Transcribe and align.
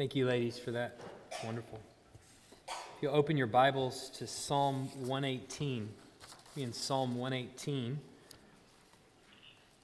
Thank 0.00 0.16
you, 0.16 0.24
ladies, 0.24 0.58
for 0.58 0.70
that. 0.70 0.98
Wonderful. 1.44 1.78
If 2.66 3.02
you'll 3.02 3.14
open 3.14 3.36
your 3.36 3.46
Bibles 3.46 4.08
to 4.14 4.26
Psalm 4.26 4.88
118, 5.06 5.90
in 6.56 6.72
Psalm 6.72 7.16
118. 7.16 7.98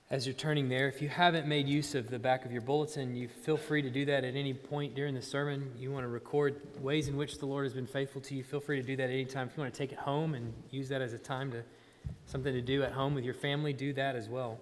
As 0.09 0.27
you're 0.27 0.33
turning 0.33 0.71
there, 0.71 0.89
if 0.89 1.03
you 1.03 1.11
haven't 1.11 1.47
made 1.47 1.69
use 1.69 1.95
of 1.95 2.09
the 2.09 2.19
back 2.19 2.47
of 2.47 2.51
your 2.51 2.63
bulletin, 2.63 3.15
you 3.15 3.29
feel 3.29 3.59
free 3.59 3.83
to 3.83 3.91
do 3.91 4.07
that 4.07 4.25
at 4.25 4.35
any 4.35 4.55
point 4.55 4.95
during 4.95 5.15
the 5.15 5.21
sermon. 5.21 5.71
You 5.79 5.93
want 5.93 6.05
to 6.05 6.09
record 6.09 6.63
ways 6.81 7.09
in 7.09 7.19
which 7.19 7.37
the 7.37 7.45
Lord 7.45 7.67
has 7.67 7.75
been 7.75 7.87
faithful 7.87 8.23
to 8.23 8.35
you, 8.35 8.43
feel 8.43 8.61
free 8.61 8.81
to 8.81 8.87
do 8.87 8.97
that 8.97 9.11
at 9.11 9.11
any 9.11 9.27
time. 9.27 9.49
If 9.49 9.59
you 9.59 9.65
want 9.65 9.75
to 9.75 9.79
take 9.79 9.93
it 9.93 9.99
home 9.99 10.33
and 10.33 10.55
use 10.71 10.89
that 10.89 11.03
as 11.03 11.13
a 11.13 11.19
time 11.19 11.51
to 11.51 11.63
something 12.25 12.55
to 12.55 12.63
do 12.63 12.83
at 12.83 12.93
home 12.93 13.15
with 13.15 13.25
your 13.25 13.35
family, 13.35 13.75
do 13.75 13.93
that 13.93 14.17
as 14.17 14.31
well. 14.31 14.61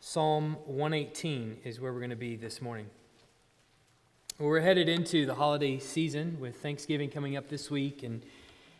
Psalm 0.00 0.56
118 0.66 1.58
is 1.62 1.78
where 1.78 1.92
we're 1.92 2.00
going 2.00 2.10
to 2.10 2.16
be 2.16 2.34
this 2.34 2.60
morning. 2.60 2.86
We're 4.40 4.60
headed 4.60 4.88
into 4.88 5.26
the 5.26 5.34
holiday 5.34 5.80
season 5.80 6.36
with 6.38 6.62
Thanksgiving 6.62 7.10
coming 7.10 7.36
up 7.36 7.48
this 7.48 7.72
week 7.72 8.04
and, 8.04 8.22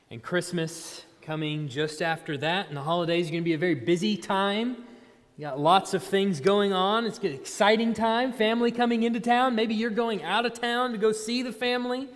and 0.08 0.22
Christmas 0.22 1.04
coming 1.20 1.66
just 1.66 2.00
after 2.00 2.36
that. 2.36 2.68
And 2.68 2.76
the 2.76 2.82
holidays 2.82 3.26
are 3.26 3.32
going 3.32 3.42
to 3.42 3.44
be 3.44 3.54
a 3.54 3.58
very 3.58 3.74
busy 3.74 4.16
time. 4.16 4.76
You 5.36 5.46
got 5.46 5.58
lots 5.58 5.94
of 5.94 6.04
things 6.04 6.38
going 6.38 6.72
on. 6.72 7.06
It's 7.06 7.18
an 7.18 7.32
exciting 7.32 7.92
time. 7.92 8.32
Family 8.32 8.70
coming 8.70 9.02
into 9.02 9.18
town. 9.18 9.56
Maybe 9.56 9.74
you're 9.74 9.90
going 9.90 10.22
out 10.22 10.46
of 10.46 10.54
town 10.54 10.92
to 10.92 10.96
go 10.96 11.10
see 11.10 11.42
the 11.42 11.50
family. 11.50 12.06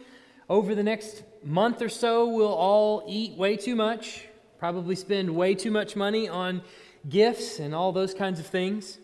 Over 0.48 0.76
the 0.76 0.84
next 0.84 1.24
month 1.42 1.82
or 1.82 1.88
so, 1.88 2.28
we'll 2.28 2.46
all 2.46 3.02
eat 3.08 3.36
way 3.36 3.56
too 3.56 3.74
much, 3.74 4.24
probably 4.60 4.94
spend 4.94 5.28
way 5.34 5.56
too 5.56 5.72
much 5.72 5.96
money 5.96 6.28
on 6.28 6.62
gifts 7.08 7.58
and 7.58 7.74
all 7.74 7.90
those 7.90 8.14
kinds 8.14 8.38
of 8.38 8.46
things. 8.46 8.98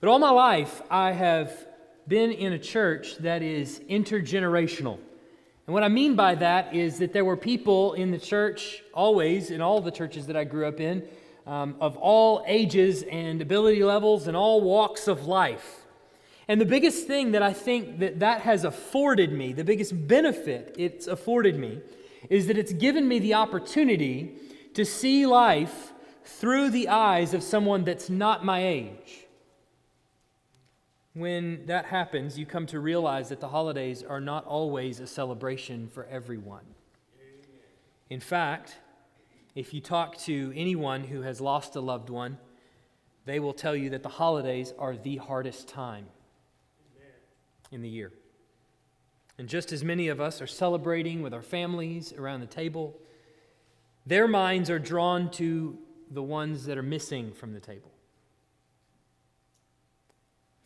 But 0.00 0.08
all 0.08 0.18
my 0.18 0.30
life, 0.30 0.82
I 0.90 1.12
have 1.12 1.69
been 2.10 2.32
in 2.32 2.52
a 2.52 2.58
church 2.58 3.16
that 3.18 3.40
is 3.40 3.80
intergenerational. 3.88 4.98
And 5.66 5.72
what 5.72 5.84
I 5.84 5.88
mean 5.88 6.16
by 6.16 6.34
that 6.34 6.74
is 6.74 6.98
that 6.98 7.12
there 7.12 7.24
were 7.24 7.36
people 7.36 7.94
in 7.94 8.10
the 8.10 8.18
church, 8.18 8.82
always, 8.92 9.52
in 9.52 9.60
all 9.60 9.80
the 9.80 9.92
churches 9.92 10.26
that 10.26 10.36
I 10.36 10.42
grew 10.42 10.66
up 10.66 10.80
in, 10.80 11.06
um, 11.46 11.76
of 11.80 11.96
all 11.96 12.42
ages 12.48 13.04
and 13.04 13.40
ability 13.40 13.84
levels 13.84 14.26
and 14.26 14.36
all 14.36 14.60
walks 14.60 15.06
of 15.06 15.26
life. 15.26 15.86
And 16.48 16.60
the 16.60 16.66
biggest 16.66 17.06
thing 17.06 17.30
that 17.30 17.44
I 17.44 17.52
think 17.52 18.00
that 18.00 18.18
that 18.18 18.40
has 18.40 18.64
afforded 18.64 19.30
me, 19.30 19.52
the 19.52 19.62
biggest 19.62 20.08
benefit 20.08 20.74
it's 20.76 21.06
afforded 21.06 21.56
me, 21.56 21.80
is 22.28 22.48
that 22.48 22.58
it's 22.58 22.72
given 22.72 23.06
me 23.06 23.20
the 23.20 23.34
opportunity 23.34 24.34
to 24.74 24.84
see 24.84 25.26
life 25.26 25.92
through 26.24 26.70
the 26.70 26.88
eyes 26.88 27.34
of 27.34 27.44
someone 27.44 27.84
that's 27.84 28.10
not 28.10 28.44
my 28.44 28.66
age. 28.66 29.28
When 31.20 31.66
that 31.66 31.84
happens, 31.84 32.38
you 32.38 32.46
come 32.46 32.64
to 32.68 32.80
realize 32.80 33.28
that 33.28 33.40
the 33.40 33.48
holidays 33.48 34.02
are 34.02 34.22
not 34.22 34.46
always 34.46 35.00
a 35.00 35.06
celebration 35.06 35.86
for 35.86 36.06
everyone. 36.06 36.64
In 38.08 38.20
fact, 38.20 38.78
if 39.54 39.74
you 39.74 39.82
talk 39.82 40.16
to 40.20 40.50
anyone 40.56 41.04
who 41.04 41.20
has 41.20 41.38
lost 41.38 41.76
a 41.76 41.80
loved 41.82 42.08
one, 42.08 42.38
they 43.26 43.38
will 43.38 43.52
tell 43.52 43.76
you 43.76 43.90
that 43.90 44.02
the 44.02 44.08
holidays 44.08 44.72
are 44.78 44.96
the 44.96 45.18
hardest 45.18 45.68
time 45.68 46.06
in 47.70 47.82
the 47.82 47.88
year. 47.90 48.14
And 49.36 49.46
just 49.46 49.72
as 49.72 49.84
many 49.84 50.08
of 50.08 50.22
us 50.22 50.40
are 50.40 50.46
celebrating 50.46 51.20
with 51.20 51.34
our 51.34 51.42
families 51.42 52.14
around 52.14 52.40
the 52.40 52.46
table, 52.46 52.96
their 54.06 54.26
minds 54.26 54.70
are 54.70 54.78
drawn 54.78 55.30
to 55.32 55.76
the 56.10 56.22
ones 56.22 56.64
that 56.64 56.78
are 56.78 56.82
missing 56.82 57.30
from 57.30 57.52
the 57.52 57.60
table. 57.60 57.92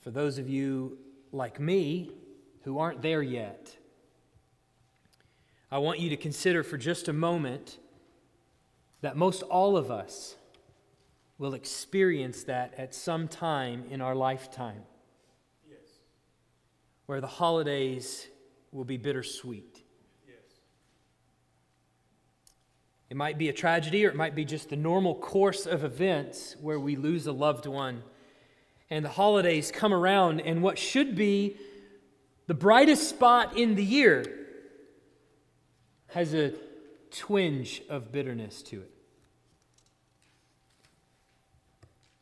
For 0.05 0.11
those 0.11 0.37
of 0.37 0.51
you 0.51 0.99
like 1.33 1.59
me 1.59 2.11
who 2.65 2.79
aren't 2.79 3.01
there 3.01 3.23
yet, 3.23 3.75
I 5.73 5.79
want 5.79 5.99
you 5.99 6.11
to 6.11 6.17
consider 6.19 6.63
for 6.63 6.77
just 6.77 7.09
a 7.09 7.13
moment 7.15 7.79
that 9.01 9.17
most 9.17 9.43
all 9.43 9.79
of 9.79 9.91
us 9.91 10.37
will 11.39 11.55
experience 11.55 12.45
that 12.45 12.75
at 12.77 12.95
some 12.95 13.29
time 13.29 13.85
in 13.89 14.03
our 14.03 14.15
lifetime. 14.15 14.83
Yes. 15.67 15.79
Where 17.07 17.23
the 17.23 17.27
holidays 17.27 18.29
will 18.73 18.85
be 18.85 18.99
bittersweet. 18.99 19.85
Yes. 20.29 20.37
It 23.09 23.17
might 23.17 23.39
be 23.39 23.49
a 23.49 23.55
tragedy 23.55 24.05
or 24.05 24.11
it 24.11 24.17
might 24.17 24.35
be 24.35 24.45
just 24.45 24.69
the 24.69 24.77
normal 24.77 25.15
course 25.15 25.65
of 25.65 25.83
events 25.83 26.57
where 26.61 26.79
we 26.79 26.95
lose 26.95 27.27
a 27.27 27.33
loved 27.33 27.65
one 27.65 28.03
and 28.95 29.05
the 29.05 29.11
holidays 29.11 29.73
come 29.73 29.93
around, 29.93 30.41
and 30.41 30.63
what 30.63 30.79
should 30.79 31.17
be 31.17 31.57
the 32.47 32.55
brightest 32.55 33.09
spot 33.09 33.57
in 33.59 33.75
the 33.75 33.83
year 33.83 34.25
has 36.11 36.33
a 36.33 36.53
twinge 37.11 37.83
of 37.91 38.13
bitterness 38.13 38.63
to 38.63 38.83
it. 38.83 38.91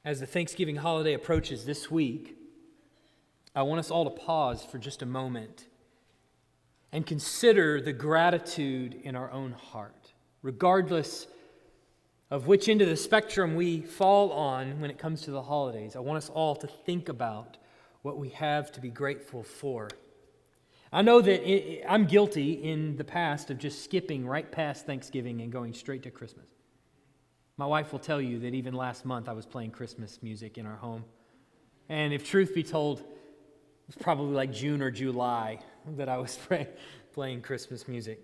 As 0.03 0.21
the 0.21 0.27
Thanksgiving 0.27 0.77
holiday 0.77 1.12
approaches 1.12 1.66
this 1.66 1.91
week, 1.91 2.38
I 3.55 3.65
want 3.65 3.81
us 3.81 3.91
all 3.91 4.05
to 4.05 4.11
pause 4.11 4.65
for 4.65 4.78
just 4.78 5.03
a 5.03 5.06
moment 5.06 5.66
and 6.91 7.06
consider 7.06 7.82
the 7.82 7.93
gratitude 7.93 8.99
in 9.05 9.15
our 9.15 9.31
own 9.31 9.53
heart, 9.53 10.15
regardless 10.41 11.27
of 12.32 12.47
which 12.47 12.66
end 12.66 12.81
of 12.81 12.88
the 12.88 12.97
spectrum 12.97 13.54
we 13.54 13.82
fall 13.82 14.32
on 14.32 14.81
when 14.81 14.91
it 14.91 14.97
comes 14.97 15.20
to 15.20 15.31
the 15.31 15.43
holidays. 15.43 15.94
I 15.94 15.98
want 15.98 16.16
us 16.16 16.31
all 16.31 16.56
to 16.56 16.66
think 16.66 17.10
about 17.10 17.59
what 18.00 18.16
we 18.16 18.31
have 18.31 18.72
to 18.72 18.81
be 18.81 18.88
grateful 18.88 19.43
for. 19.43 19.91
I 20.91 21.03
know 21.03 21.20
that 21.20 21.47
it, 21.47 21.84
I'm 21.87 22.06
guilty 22.06 22.53
in 22.53 22.97
the 22.97 23.04
past 23.04 23.50
of 23.50 23.59
just 23.59 23.84
skipping 23.84 24.26
right 24.26 24.50
past 24.50 24.87
Thanksgiving 24.87 25.43
and 25.43 25.53
going 25.53 25.75
straight 25.75 26.04
to 26.04 26.10
Christmas. 26.10 26.47
My 27.59 27.66
wife 27.66 27.93
will 27.93 27.98
tell 27.98 28.20
you 28.20 28.38
that 28.38 28.54
even 28.54 28.72
last 28.72 29.04
month 29.04 29.28
I 29.28 29.34
was 29.34 29.44
playing 29.44 29.72
Christmas 29.72 30.19
music 30.22 30.56
in 30.56 30.64
our 30.64 30.76
home. 30.76 31.04
And 31.91 32.14
if 32.14 32.26
truth 32.26 32.54
be 32.54 32.62
told, 32.62 33.00
it 33.00 33.06
was 33.87 33.97
probably 33.97 34.34
like 34.34 34.54
June 34.54 34.81
or 34.81 34.91
July 34.91 35.59
that 35.99 36.09
I 36.09 36.16
was 36.16 36.38
playing 37.12 37.43
Christmas 37.43 37.87
music. 37.87 38.22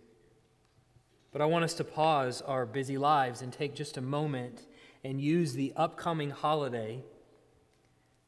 But 1.32 1.42
I 1.42 1.46
want 1.46 1.64
us 1.64 1.74
to 1.74 1.84
pause 1.84 2.40
our 2.42 2.64
busy 2.64 2.98
lives 2.98 3.42
and 3.42 3.52
take 3.52 3.74
just 3.74 3.96
a 3.96 4.00
moment 4.00 4.66
and 5.04 5.20
use 5.20 5.52
the 5.52 5.72
upcoming 5.76 6.30
holiday 6.30 7.02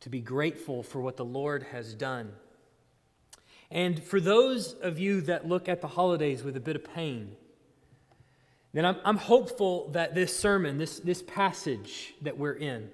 to 0.01 0.09
be 0.09 0.21
grateful 0.21 0.83
for 0.83 1.01
what 1.01 1.17
the 1.17 1.25
Lord 1.25 1.65
has 1.73 1.95
done. 1.95 2.33
And 3.71 4.03
for 4.03 4.21
those 4.21 4.75
of 4.75 4.99
you 4.99 5.21
that 5.23 5.47
look 5.47 5.69
at 5.69 5.81
the 5.81 5.89
holidays 5.89 6.43
with 6.43 6.57
a 6.57 6.61
bit 6.61 6.77
of 6.77 6.85
pain, 6.85 7.37
then 8.73 8.85
I'm, 8.85 8.97
I'm 9.05 9.17
hopeful 9.17 9.89
that 9.91 10.15
this 10.15 10.37
sermon, 10.37 10.79
this, 10.79 11.01
this 11.01 11.23
passage 11.23 12.15
that 12.23 12.37
we're 12.37 12.55
in, 12.55 12.91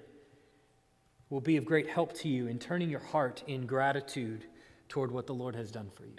will 1.29 1.41
be 1.41 1.57
of 1.57 1.65
great 1.65 1.89
help 1.89 2.13
to 2.13 2.29
you 2.29 2.47
in 2.47 2.57
turning 2.57 2.89
your 2.89 2.99
heart 2.99 3.43
in 3.47 3.65
gratitude 3.65 4.45
toward 4.87 5.11
what 5.11 5.27
the 5.27 5.33
Lord 5.33 5.55
has 5.55 5.71
done 5.71 5.89
for 5.93 6.03
you. 6.05 6.13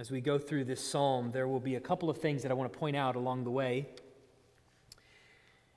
As 0.00 0.10
we 0.10 0.22
go 0.22 0.38
through 0.38 0.64
this 0.64 0.82
psalm, 0.82 1.30
there 1.30 1.46
will 1.46 1.60
be 1.60 1.74
a 1.74 1.80
couple 1.80 2.08
of 2.08 2.16
things 2.16 2.40
that 2.40 2.50
I 2.50 2.54
want 2.54 2.72
to 2.72 2.78
point 2.78 2.96
out 2.96 3.16
along 3.16 3.44
the 3.44 3.50
way. 3.50 3.86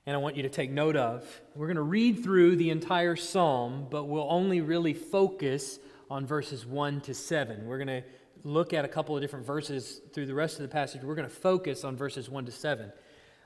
And 0.06 0.16
I 0.16 0.18
want 0.18 0.34
you 0.34 0.42
to 0.44 0.48
take 0.48 0.70
note 0.70 0.96
of. 0.96 1.42
We're 1.54 1.66
going 1.66 1.76
to 1.76 1.82
read 1.82 2.24
through 2.24 2.56
the 2.56 2.70
entire 2.70 3.16
psalm, 3.16 3.86
but 3.90 4.04
we'll 4.04 4.26
only 4.30 4.62
really 4.62 4.94
focus 4.94 5.78
on 6.08 6.24
verses 6.24 6.64
1 6.64 7.02
to 7.02 7.12
7. 7.12 7.66
We're 7.66 7.76
going 7.76 8.02
to 8.02 8.02
look 8.44 8.72
at 8.72 8.86
a 8.86 8.88
couple 8.88 9.14
of 9.14 9.20
different 9.20 9.44
verses 9.44 10.00
through 10.14 10.24
the 10.24 10.34
rest 10.34 10.56
of 10.56 10.62
the 10.62 10.68
passage. 10.68 11.02
We're 11.02 11.16
going 11.16 11.28
to 11.28 11.34
focus 11.34 11.84
on 11.84 11.94
verses 11.94 12.30
1 12.30 12.46
to 12.46 12.50
7. 12.50 12.90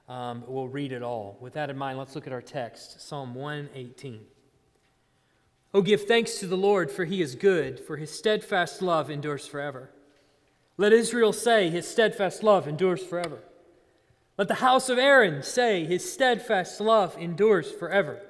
Um, 0.09 0.45
we'll 0.47 0.69
read 0.69 0.93
it 0.93 1.03
all. 1.03 1.39
With 1.41 1.55
that 1.55 1.71
in 1.71 1.77
mind, 1.77 1.99
let's 1.99 2.15
look 2.15 2.29
at 2.29 2.33
our 2.33 2.41
text 2.41 3.01
Psalm 3.01 3.35
118. 3.35 4.21
Oh, 5.75 5.83
give 5.83 6.05
thanks 6.05 6.39
to 6.39 6.47
the 6.47 6.57
Lord, 6.57 6.93
for 6.93 7.05
he 7.05 7.21
is 7.21 7.35
good, 7.35 7.81
for 7.81 7.97
his 7.97 8.13
steadfast 8.13 8.81
love 8.81 9.11
endures 9.11 9.45
forever. 9.45 9.91
Let 10.79 10.93
Israel 10.93 11.33
say, 11.33 11.69
His 11.69 11.87
steadfast 11.87 12.43
love 12.43 12.67
endures 12.67 13.05
forever. 13.05 13.41
Let 14.39 14.47
the 14.47 14.55
house 14.55 14.89
of 14.89 14.97
Aaron 14.97 15.43
say, 15.43 15.85
His 15.85 16.11
steadfast 16.11 16.81
love 16.81 17.17
endures 17.19 17.71
forever. 17.71 18.21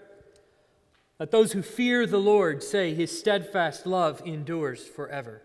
Let 1.21 1.31
those 1.31 1.53
who 1.53 1.63
fear 1.63 2.07
the 2.07 2.19
Lord 2.19 2.63
say, 2.63 2.95
His 2.95 3.17
steadfast 3.17 3.87
love 3.87 4.23
endures 4.25 4.87
forever. 4.87 5.43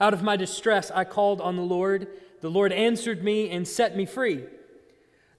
Out 0.00 0.12
of 0.12 0.24
my 0.24 0.36
distress 0.36 0.90
I 0.90 1.04
called 1.04 1.40
on 1.40 1.54
the 1.54 1.62
Lord. 1.62 2.08
The 2.40 2.50
Lord 2.50 2.72
answered 2.72 3.22
me 3.22 3.48
and 3.50 3.66
set 3.66 3.96
me 3.96 4.04
free. 4.04 4.44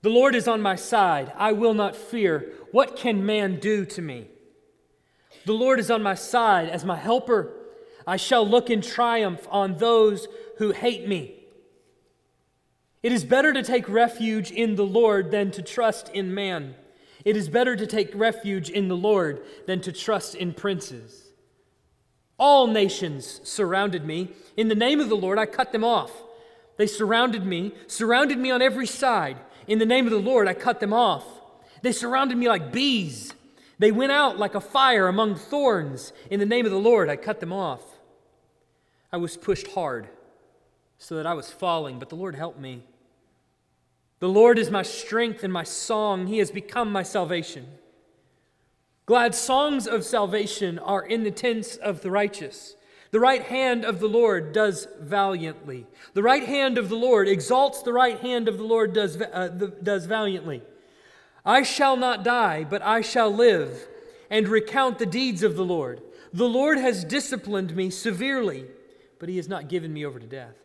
The 0.01 0.09
Lord 0.09 0.35
is 0.35 0.47
on 0.47 0.61
my 0.61 0.75
side. 0.75 1.33
I 1.35 1.51
will 1.51 1.73
not 1.73 1.95
fear. 1.95 2.53
What 2.71 2.95
can 2.95 3.25
man 3.25 3.59
do 3.59 3.85
to 3.85 4.01
me? 4.01 4.27
The 5.45 5.53
Lord 5.53 5.79
is 5.79 5.91
on 5.91 6.01
my 6.01 6.15
side 6.15 6.69
as 6.69 6.85
my 6.85 6.95
helper. 6.95 7.51
I 8.07 8.17
shall 8.17 8.47
look 8.47 8.69
in 8.69 8.81
triumph 8.81 9.47
on 9.49 9.77
those 9.77 10.27
who 10.57 10.71
hate 10.71 11.07
me. 11.07 11.35
It 13.03 13.11
is 13.11 13.23
better 13.23 13.53
to 13.53 13.61
take 13.61 13.87
refuge 13.87 14.51
in 14.51 14.75
the 14.75 14.85
Lord 14.85 15.29
than 15.29 15.51
to 15.51 15.61
trust 15.61 16.09
in 16.09 16.33
man. 16.33 16.75
It 17.23 17.37
is 17.37 17.49
better 17.49 17.75
to 17.75 17.85
take 17.85 18.11
refuge 18.15 18.69
in 18.69 18.87
the 18.87 18.97
Lord 18.97 19.43
than 19.67 19.79
to 19.81 19.91
trust 19.91 20.33
in 20.33 20.53
princes. 20.53 21.31
All 22.39 22.67
nations 22.67 23.41
surrounded 23.43 24.05
me. 24.05 24.29
In 24.57 24.69
the 24.69 24.75
name 24.75 24.99
of 24.99 25.09
the 25.09 25.15
Lord, 25.15 25.37
I 25.37 25.45
cut 25.45 25.71
them 25.71 25.83
off. 25.83 26.11
They 26.77 26.87
surrounded 26.87 27.45
me, 27.45 27.73
surrounded 27.87 28.37
me 28.37 28.51
on 28.51 28.61
every 28.61 28.87
side. 28.87 29.37
In 29.67 29.79
the 29.79 29.85
name 29.85 30.05
of 30.05 30.11
the 30.11 30.17
Lord, 30.17 30.47
I 30.47 30.53
cut 30.53 30.79
them 30.79 30.91
off. 30.93 31.25
They 31.81 31.91
surrounded 31.91 32.37
me 32.37 32.49
like 32.49 32.71
bees. 32.71 33.33
They 33.77 33.91
went 33.91 34.11
out 34.11 34.39
like 34.39 34.55
a 34.55 34.61
fire 34.61 35.07
among 35.07 35.35
thorns. 35.35 36.11
In 36.29 36.39
the 36.39 36.45
name 36.45 36.65
of 36.65 36.71
the 36.71 36.79
Lord, 36.79 37.09
I 37.09 37.17
cut 37.17 37.39
them 37.39 37.53
off. 37.53 37.83
I 39.11 39.17
was 39.17 39.37
pushed 39.37 39.67
hard 39.67 40.09
so 41.05 41.17
that 41.17 41.27
I 41.27 41.35
was 41.35 41.51
falling, 41.51 41.99
but 41.99 42.09
the 42.09 42.15
Lord 42.15 42.33
helped 42.33 42.59
me. 42.59 42.81
The 44.17 44.27
Lord 44.27 44.57
is 44.57 44.71
my 44.71 44.81
strength 44.81 45.43
and 45.43 45.53
my 45.53 45.61
song. 45.61 46.25
He 46.25 46.39
has 46.39 46.49
become 46.49 46.91
my 46.91 47.03
salvation. 47.03 47.67
Glad 49.05 49.35
songs 49.35 49.85
of 49.85 50.03
salvation 50.03 50.79
are 50.79 51.05
in 51.05 51.23
the 51.23 51.29
tents 51.29 51.75
of 51.75 52.01
the 52.01 52.09
righteous. 52.09 52.75
The 53.11 53.19
right 53.19 53.43
hand 53.43 53.85
of 53.85 53.99
the 53.99 54.07
Lord 54.07 54.51
does 54.51 54.87
valiantly. 54.99 55.85
The 56.15 56.23
right 56.23 56.43
hand 56.43 56.79
of 56.79 56.89
the 56.89 56.95
Lord 56.95 57.27
exalts, 57.27 57.83
the 57.83 57.93
right 57.93 58.19
hand 58.19 58.47
of 58.47 58.57
the 58.57 58.63
Lord 58.63 58.91
does, 58.91 59.21
uh, 59.21 59.49
the, 59.55 59.67
does 59.67 60.07
valiantly. 60.07 60.63
I 61.45 61.61
shall 61.61 61.97
not 61.97 62.23
die, 62.23 62.63
but 62.63 62.81
I 62.81 63.01
shall 63.01 63.29
live 63.29 63.87
and 64.31 64.47
recount 64.47 64.97
the 64.97 65.05
deeds 65.05 65.43
of 65.43 65.55
the 65.55 65.65
Lord. 65.65 66.01
The 66.33 66.49
Lord 66.49 66.79
has 66.79 67.03
disciplined 67.03 67.75
me 67.75 67.91
severely, 67.91 68.65
but 69.19 69.29
he 69.29 69.37
has 69.37 69.47
not 69.47 69.69
given 69.69 69.93
me 69.93 70.03
over 70.03 70.17
to 70.17 70.25
death. 70.25 70.64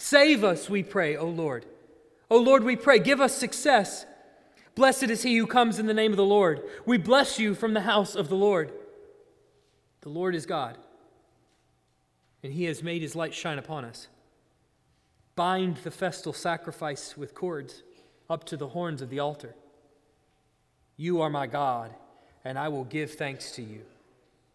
Save 0.00 0.44
us, 0.44 0.70
we 0.70 0.82
pray, 0.82 1.14
O 1.14 1.26
Lord. 1.26 1.66
O 2.30 2.38
Lord, 2.38 2.64
we 2.64 2.74
pray, 2.74 2.98
give 2.98 3.20
us 3.20 3.36
success. 3.36 4.06
Blessed 4.74 5.10
is 5.10 5.22
he 5.22 5.36
who 5.36 5.46
comes 5.46 5.78
in 5.78 5.84
the 5.84 5.92
name 5.92 6.10
of 6.10 6.16
the 6.16 6.24
Lord. 6.24 6.62
We 6.86 6.96
bless 6.96 7.38
you 7.38 7.54
from 7.54 7.74
the 7.74 7.82
house 7.82 8.14
of 8.14 8.30
the 8.30 8.34
Lord. 8.34 8.72
The 10.00 10.08
Lord 10.08 10.34
is 10.34 10.46
God, 10.46 10.78
and 12.42 12.50
he 12.50 12.64
has 12.64 12.82
made 12.82 13.02
his 13.02 13.14
light 13.14 13.34
shine 13.34 13.58
upon 13.58 13.84
us. 13.84 14.08
Bind 15.36 15.76
the 15.76 15.90
festal 15.90 16.32
sacrifice 16.32 17.18
with 17.18 17.34
cords 17.34 17.82
up 18.30 18.44
to 18.44 18.56
the 18.56 18.68
horns 18.68 19.02
of 19.02 19.10
the 19.10 19.18
altar. 19.18 19.54
You 20.96 21.20
are 21.20 21.30
my 21.30 21.46
God, 21.46 21.94
and 22.42 22.58
I 22.58 22.68
will 22.68 22.84
give 22.84 23.12
thanks 23.12 23.52
to 23.52 23.62
you. 23.62 23.82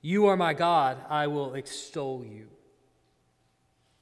You 0.01 0.25
are 0.25 0.37
my 0.37 0.55
God, 0.55 0.97
I 1.07 1.27
will 1.27 1.53
extol 1.53 2.25
you. 2.25 2.47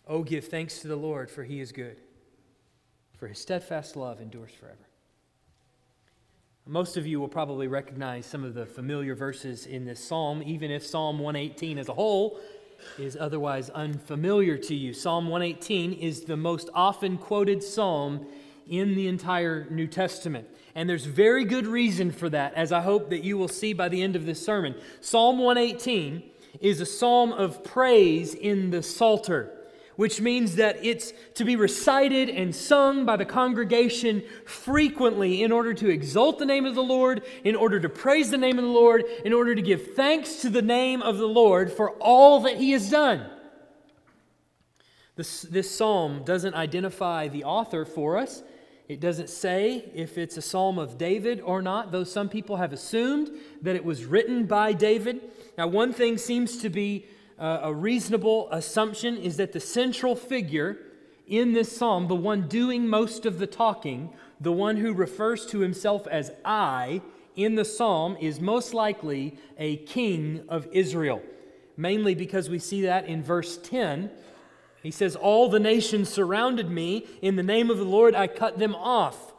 Oh, 0.07 0.23
give 0.23 0.45
thanks 0.45 0.81
to 0.81 0.87
the 0.87 0.95
Lord, 0.95 1.31
for 1.31 1.43
he 1.43 1.61
is 1.61 1.71
good, 1.71 1.97
for 3.17 3.27
his 3.27 3.39
steadfast 3.39 3.95
love 3.95 4.19
endures 4.19 4.51
forever. 4.51 4.87
Most 6.65 6.97
of 6.97 7.05
you 7.05 7.19
will 7.19 7.27
probably 7.27 7.67
recognize 7.67 8.25
some 8.25 8.43
of 8.43 8.53
the 8.53 8.65
familiar 8.65 9.15
verses 9.15 9.65
in 9.65 9.85
this 9.85 10.03
psalm, 10.03 10.41
even 10.45 10.71
if 10.71 10.85
Psalm 10.85 11.19
118 11.19 11.77
as 11.77 11.89
a 11.89 11.93
whole 11.93 12.39
is 12.97 13.17
otherwise 13.19 13.69
unfamiliar 13.69 14.57
to 14.57 14.75
you. 14.75 14.93
Psalm 14.93 15.27
118 15.27 15.93
is 15.93 16.23
the 16.23 16.37
most 16.37 16.69
often 16.73 17.17
quoted 17.17 17.63
psalm 17.63 18.25
in 18.67 18.95
the 18.95 19.07
entire 19.07 19.67
New 19.69 19.87
Testament. 19.87 20.47
And 20.75 20.89
there's 20.89 21.05
very 21.05 21.43
good 21.43 21.67
reason 21.67 22.11
for 22.11 22.29
that, 22.29 22.53
as 22.55 22.71
I 22.71 22.81
hope 22.81 23.09
that 23.09 23.23
you 23.23 23.37
will 23.37 23.47
see 23.47 23.73
by 23.73 23.89
the 23.89 24.01
end 24.01 24.15
of 24.15 24.25
this 24.25 24.43
sermon. 24.43 24.75
Psalm 25.01 25.39
118 25.39 26.23
is 26.61 26.81
a 26.81 26.85
psalm 26.85 27.31
of 27.33 27.63
praise 27.63 28.33
in 28.33 28.69
the 28.69 28.83
Psalter 28.83 29.51
which 29.95 30.19
means 30.21 30.55
that 30.55 30.83
it's 30.83 31.13
to 31.35 31.45
be 31.45 31.55
recited 31.55 32.29
and 32.29 32.55
sung 32.55 33.05
by 33.05 33.15
the 33.15 33.25
congregation 33.25 34.23
frequently 34.45 35.43
in 35.43 35.51
order 35.51 35.73
to 35.73 35.89
exalt 35.89 36.39
the 36.39 36.45
name 36.45 36.65
of 36.65 36.75
the 36.75 36.83
Lord, 36.83 37.23
in 37.43 37.55
order 37.55 37.79
to 37.79 37.89
praise 37.89 38.31
the 38.31 38.37
name 38.37 38.57
of 38.57 38.63
the 38.63 38.69
Lord, 38.69 39.03
in 39.23 39.33
order 39.33 39.55
to 39.55 39.61
give 39.61 39.95
thanks 39.95 40.37
to 40.41 40.49
the 40.49 40.61
name 40.61 41.01
of 41.01 41.17
the 41.17 41.27
Lord 41.27 41.71
for 41.71 41.91
all 41.91 42.41
that 42.41 42.57
he 42.57 42.71
has 42.71 42.89
done. 42.89 43.29
This, 45.15 45.43
this 45.43 45.69
psalm 45.69 46.23
doesn't 46.23 46.55
identify 46.55 47.27
the 47.27 47.43
author 47.43 47.85
for 47.85 48.17
us. 48.17 48.41
It 48.87 48.99
doesn't 48.99 49.29
say 49.29 49.91
if 49.93 50.17
it's 50.17 50.37
a 50.37 50.41
psalm 50.41 50.77
of 50.77 50.97
David 50.97 51.39
or 51.39 51.61
not, 51.61 51.91
though 51.91 52.03
some 52.03 52.29
people 52.29 52.57
have 52.57 52.73
assumed 52.73 53.31
that 53.61 53.75
it 53.75 53.85
was 53.85 54.05
written 54.05 54.45
by 54.45 54.73
David. 54.73 55.21
Now, 55.57 55.67
one 55.67 55.93
thing 55.93 56.17
seems 56.17 56.57
to 56.57 56.69
be 56.69 57.05
uh, 57.39 57.61
a 57.63 57.73
reasonable 57.73 58.49
assumption 58.51 59.17
is 59.17 59.37
that 59.37 59.53
the 59.53 59.59
central 59.59 60.15
figure 60.15 60.77
in 61.27 61.53
this 61.53 61.75
psalm, 61.75 62.07
the 62.07 62.15
one 62.15 62.47
doing 62.47 62.87
most 62.87 63.25
of 63.25 63.39
the 63.39 63.47
talking, 63.47 64.13
the 64.39 64.51
one 64.51 64.77
who 64.77 64.93
refers 64.93 65.45
to 65.47 65.59
himself 65.59 66.05
as 66.07 66.31
I 66.43 67.01
in 67.35 67.55
the 67.55 67.65
psalm, 67.65 68.17
is 68.19 68.39
most 68.39 68.73
likely 68.73 69.37
a 69.57 69.77
king 69.77 70.43
of 70.49 70.67
Israel. 70.71 71.21
Mainly 71.75 72.13
because 72.13 72.49
we 72.49 72.59
see 72.59 72.83
that 72.83 73.05
in 73.07 73.23
verse 73.23 73.57
10. 73.57 74.11
He 74.83 74.91
says, 74.91 75.15
All 75.15 75.49
the 75.49 75.59
nations 75.59 76.09
surrounded 76.09 76.69
me. 76.69 77.07
In 77.21 77.35
the 77.35 77.43
name 77.43 77.71
of 77.71 77.77
the 77.77 77.83
Lord, 77.85 78.13
I 78.13 78.27
cut 78.27 78.59
them 78.59 78.75
off. 78.75 79.32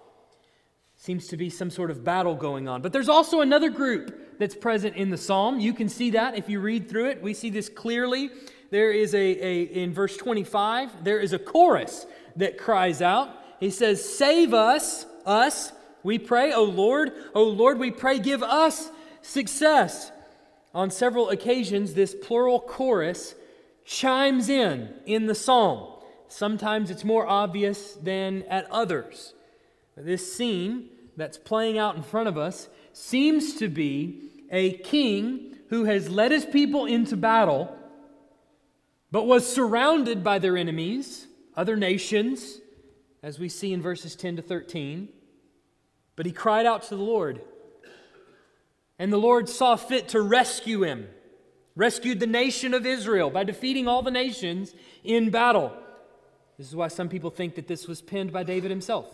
Seems 1.04 1.28
to 1.28 1.36
be 1.36 1.50
some 1.50 1.68
sort 1.68 1.90
of 1.90 2.02
battle 2.02 2.34
going 2.34 2.66
on. 2.66 2.80
But 2.80 2.94
there's 2.94 3.10
also 3.10 3.42
another 3.42 3.68
group 3.68 4.38
that's 4.38 4.54
present 4.54 4.96
in 4.96 5.10
the 5.10 5.18
psalm. 5.18 5.60
You 5.60 5.74
can 5.74 5.90
see 5.90 6.12
that 6.12 6.38
if 6.38 6.48
you 6.48 6.60
read 6.60 6.88
through 6.88 7.10
it. 7.10 7.20
We 7.20 7.34
see 7.34 7.50
this 7.50 7.68
clearly. 7.68 8.30
There 8.70 8.90
is 8.90 9.14
a, 9.14 9.18
a 9.18 9.62
in 9.64 9.92
verse 9.92 10.16
25, 10.16 11.04
there 11.04 11.20
is 11.20 11.34
a 11.34 11.38
chorus 11.38 12.06
that 12.36 12.56
cries 12.56 13.02
out. 13.02 13.28
He 13.60 13.68
says, 13.68 14.02
Save 14.02 14.54
us, 14.54 15.04
us, 15.26 15.72
we 16.02 16.18
pray, 16.18 16.54
O 16.54 16.64
Lord, 16.64 17.12
O 17.34 17.44
Lord, 17.44 17.78
we 17.78 17.90
pray, 17.90 18.18
give 18.18 18.42
us 18.42 18.88
success. 19.20 20.10
On 20.74 20.90
several 20.90 21.28
occasions, 21.28 21.92
this 21.92 22.14
plural 22.14 22.60
chorus 22.60 23.34
chimes 23.84 24.48
in 24.48 24.88
in 25.04 25.26
the 25.26 25.34
psalm. 25.34 26.00
Sometimes 26.28 26.90
it's 26.90 27.04
more 27.04 27.26
obvious 27.26 27.92
than 27.92 28.42
at 28.44 28.64
others. 28.70 29.34
This 29.96 30.34
scene 30.34 30.88
that's 31.16 31.38
playing 31.38 31.78
out 31.78 31.96
in 31.96 32.02
front 32.02 32.28
of 32.28 32.36
us 32.38 32.68
seems 32.92 33.54
to 33.56 33.68
be 33.68 34.30
a 34.50 34.72
king 34.72 35.56
who 35.68 35.84
has 35.84 36.10
led 36.10 36.30
his 36.30 36.44
people 36.44 36.86
into 36.86 37.16
battle, 37.16 37.74
but 39.10 39.26
was 39.26 39.50
surrounded 39.50 40.22
by 40.22 40.38
their 40.38 40.56
enemies, 40.56 41.26
other 41.56 41.76
nations, 41.76 42.60
as 43.22 43.38
we 43.38 43.48
see 43.48 43.72
in 43.72 43.80
verses 43.80 44.14
10 44.14 44.36
to 44.36 44.42
13. 44.42 45.08
But 46.16 46.26
he 46.26 46.32
cried 46.32 46.66
out 46.66 46.82
to 46.84 46.96
the 46.96 47.02
Lord, 47.02 47.40
and 48.98 49.12
the 49.12 49.18
Lord 49.18 49.48
saw 49.48 49.76
fit 49.76 50.08
to 50.08 50.20
rescue 50.20 50.84
him, 50.84 51.08
rescued 51.74 52.20
the 52.20 52.26
nation 52.26 52.74
of 52.74 52.86
Israel 52.86 53.30
by 53.30 53.42
defeating 53.44 53.88
all 53.88 54.02
the 54.02 54.10
nations 54.10 54.74
in 55.02 55.30
battle. 55.30 55.72
This 56.56 56.68
is 56.68 56.76
why 56.76 56.88
some 56.88 57.08
people 57.08 57.30
think 57.30 57.56
that 57.56 57.66
this 57.66 57.88
was 57.88 58.00
penned 58.00 58.32
by 58.32 58.44
David 58.44 58.70
himself. 58.70 59.06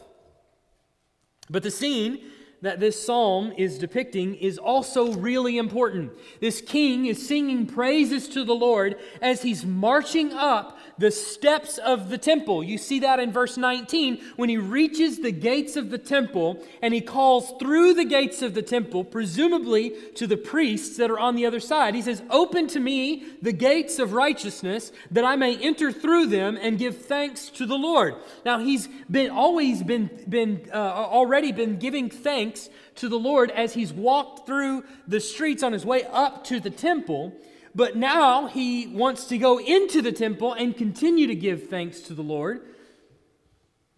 But 1.50 1.64
the 1.64 1.70
scene 1.70 2.20
that 2.62 2.78
this 2.78 3.02
psalm 3.02 3.52
is 3.56 3.78
depicting 3.78 4.34
is 4.34 4.58
also 4.58 5.12
really 5.14 5.56
important. 5.56 6.12
This 6.40 6.60
king 6.60 7.06
is 7.06 7.26
singing 7.26 7.66
praises 7.66 8.28
to 8.30 8.44
the 8.44 8.54
Lord 8.54 8.96
as 9.22 9.42
he's 9.42 9.64
marching 9.64 10.32
up 10.32 10.78
the 10.98 11.10
steps 11.10 11.78
of 11.78 12.10
the 12.10 12.18
temple. 12.18 12.62
You 12.62 12.76
see 12.76 13.00
that 13.00 13.18
in 13.18 13.32
verse 13.32 13.56
19 13.56 14.20
when 14.36 14.50
he 14.50 14.58
reaches 14.58 15.20
the 15.20 15.32
gates 15.32 15.76
of 15.76 15.88
the 15.88 15.96
temple 15.96 16.62
and 16.82 16.92
he 16.92 17.00
calls 17.00 17.54
through 17.58 17.94
the 17.94 18.04
gates 18.04 18.42
of 18.42 18.52
the 18.52 18.62
temple, 18.62 19.04
presumably 19.04 19.94
to 20.16 20.26
the 20.26 20.36
priests 20.36 20.98
that 20.98 21.10
are 21.10 21.18
on 21.18 21.36
the 21.36 21.46
other 21.46 21.60
side. 21.60 21.94
He 21.94 22.02
says, 22.02 22.22
Open 22.28 22.66
to 22.68 22.80
me 22.80 23.24
the 23.40 23.52
gates 23.52 23.98
of 23.98 24.12
righteousness 24.12 24.92
that 25.10 25.24
I 25.24 25.36
may 25.36 25.56
enter 25.56 25.90
through 25.90 26.26
them 26.26 26.58
and 26.60 26.78
give 26.78 26.98
thanks 27.06 27.48
to 27.50 27.64
the 27.64 27.78
Lord. 27.78 28.16
Now, 28.44 28.58
he's 28.58 28.86
been 29.10 29.30
always 29.30 29.82
been, 29.82 30.10
been 30.28 30.68
uh, 30.72 30.76
already 30.76 31.52
been 31.52 31.78
giving 31.78 32.10
thanks 32.10 32.49
to 32.96 33.08
the 33.08 33.18
Lord 33.18 33.50
as 33.50 33.74
he's 33.74 33.92
walked 33.92 34.46
through 34.46 34.84
the 35.06 35.20
streets 35.20 35.62
on 35.62 35.72
his 35.72 35.84
way 35.84 36.04
up 36.04 36.44
to 36.44 36.60
the 36.60 36.70
temple. 36.70 37.32
But 37.74 37.96
now 37.96 38.46
he 38.46 38.86
wants 38.86 39.26
to 39.26 39.38
go 39.38 39.58
into 39.58 40.02
the 40.02 40.12
temple 40.12 40.52
and 40.54 40.76
continue 40.76 41.26
to 41.28 41.34
give 41.34 41.68
thanks 41.68 42.00
to 42.02 42.14
the 42.14 42.22
Lord. 42.22 42.62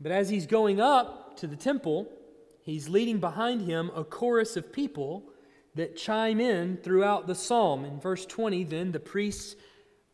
But 0.00 0.12
as 0.12 0.28
he's 0.28 0.46
going 0.46 0.80
up 0.80 1.36
to 1.38 1.46
the 1.46 1.56
temple, 1.56 2.08
he's 2.60 2.88
leading 2.88 3.18
behind 3.18 3.62
him 3.62 3.90
a 3.94 4.04
chorus 4.04 4.56
of 4.56 4.72
people 4.72 5.24
that 5.74 5.96
chime 5.96 6.40
in 6.40 6.76
throughout 6.76 7.26
the 7.26 7.34
psalm. 7.34 7.84
In 7.84 7.98
verse 7.98 8.26
20, 8.26 8.64
then 8.64 8.92
the 8.92 9.00
priests 9.00 9.56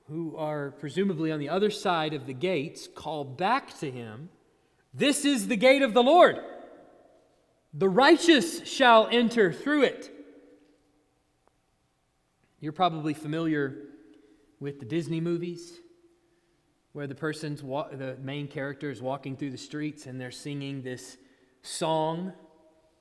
who 0.08 0.36
are 0.36 0.70
presumably 0.72 1.32
on 1.32 1.40
the 1.40 1.48
other 1.48 1.70
side 1.70 2.14
of 2.14 2.26
the 2.26 2.32
gates 2.32 2.88
call 2.94 3.24
back 3.24 3.78
to 3.78 3.90
him, 3.90 4.28
This 4.94 5.24
is 5.24 5.48
the 5.48 5.56
gate 5.56 5.82
of 5.82 5.94
the 5.94 6.02
Lord. 6.02 6.38
The 7.74 7.88
righteous 7.88 8.66
shall 8.66 9.08
enter 9.10 9.52
through 9.52 9.82
it. 9.82 10.10
You're 12.60 12.72
probably 12.72 13.14
familiar 13.14 13.76
with 14.58 14.80
the 14.80 14.86
Disney 14.86 15.20
movies 15.20 15.78
where 16.92 17.06
the 17.06 17.14
person's 17.14 17.62
wa- 17.62 17.88
the 17.92 18.16
main 18.20 18.48
character 18.48 18.90
is 18.90 19.00
walking 19.00 19.36
through 19.36 19.50
the 19.50 19.58
streets 19.58 20.06
and 20.06 20.20
they're 20.20 20.30
singing 20.30 20.82
this 20.82 21.16
song 21.62 22.32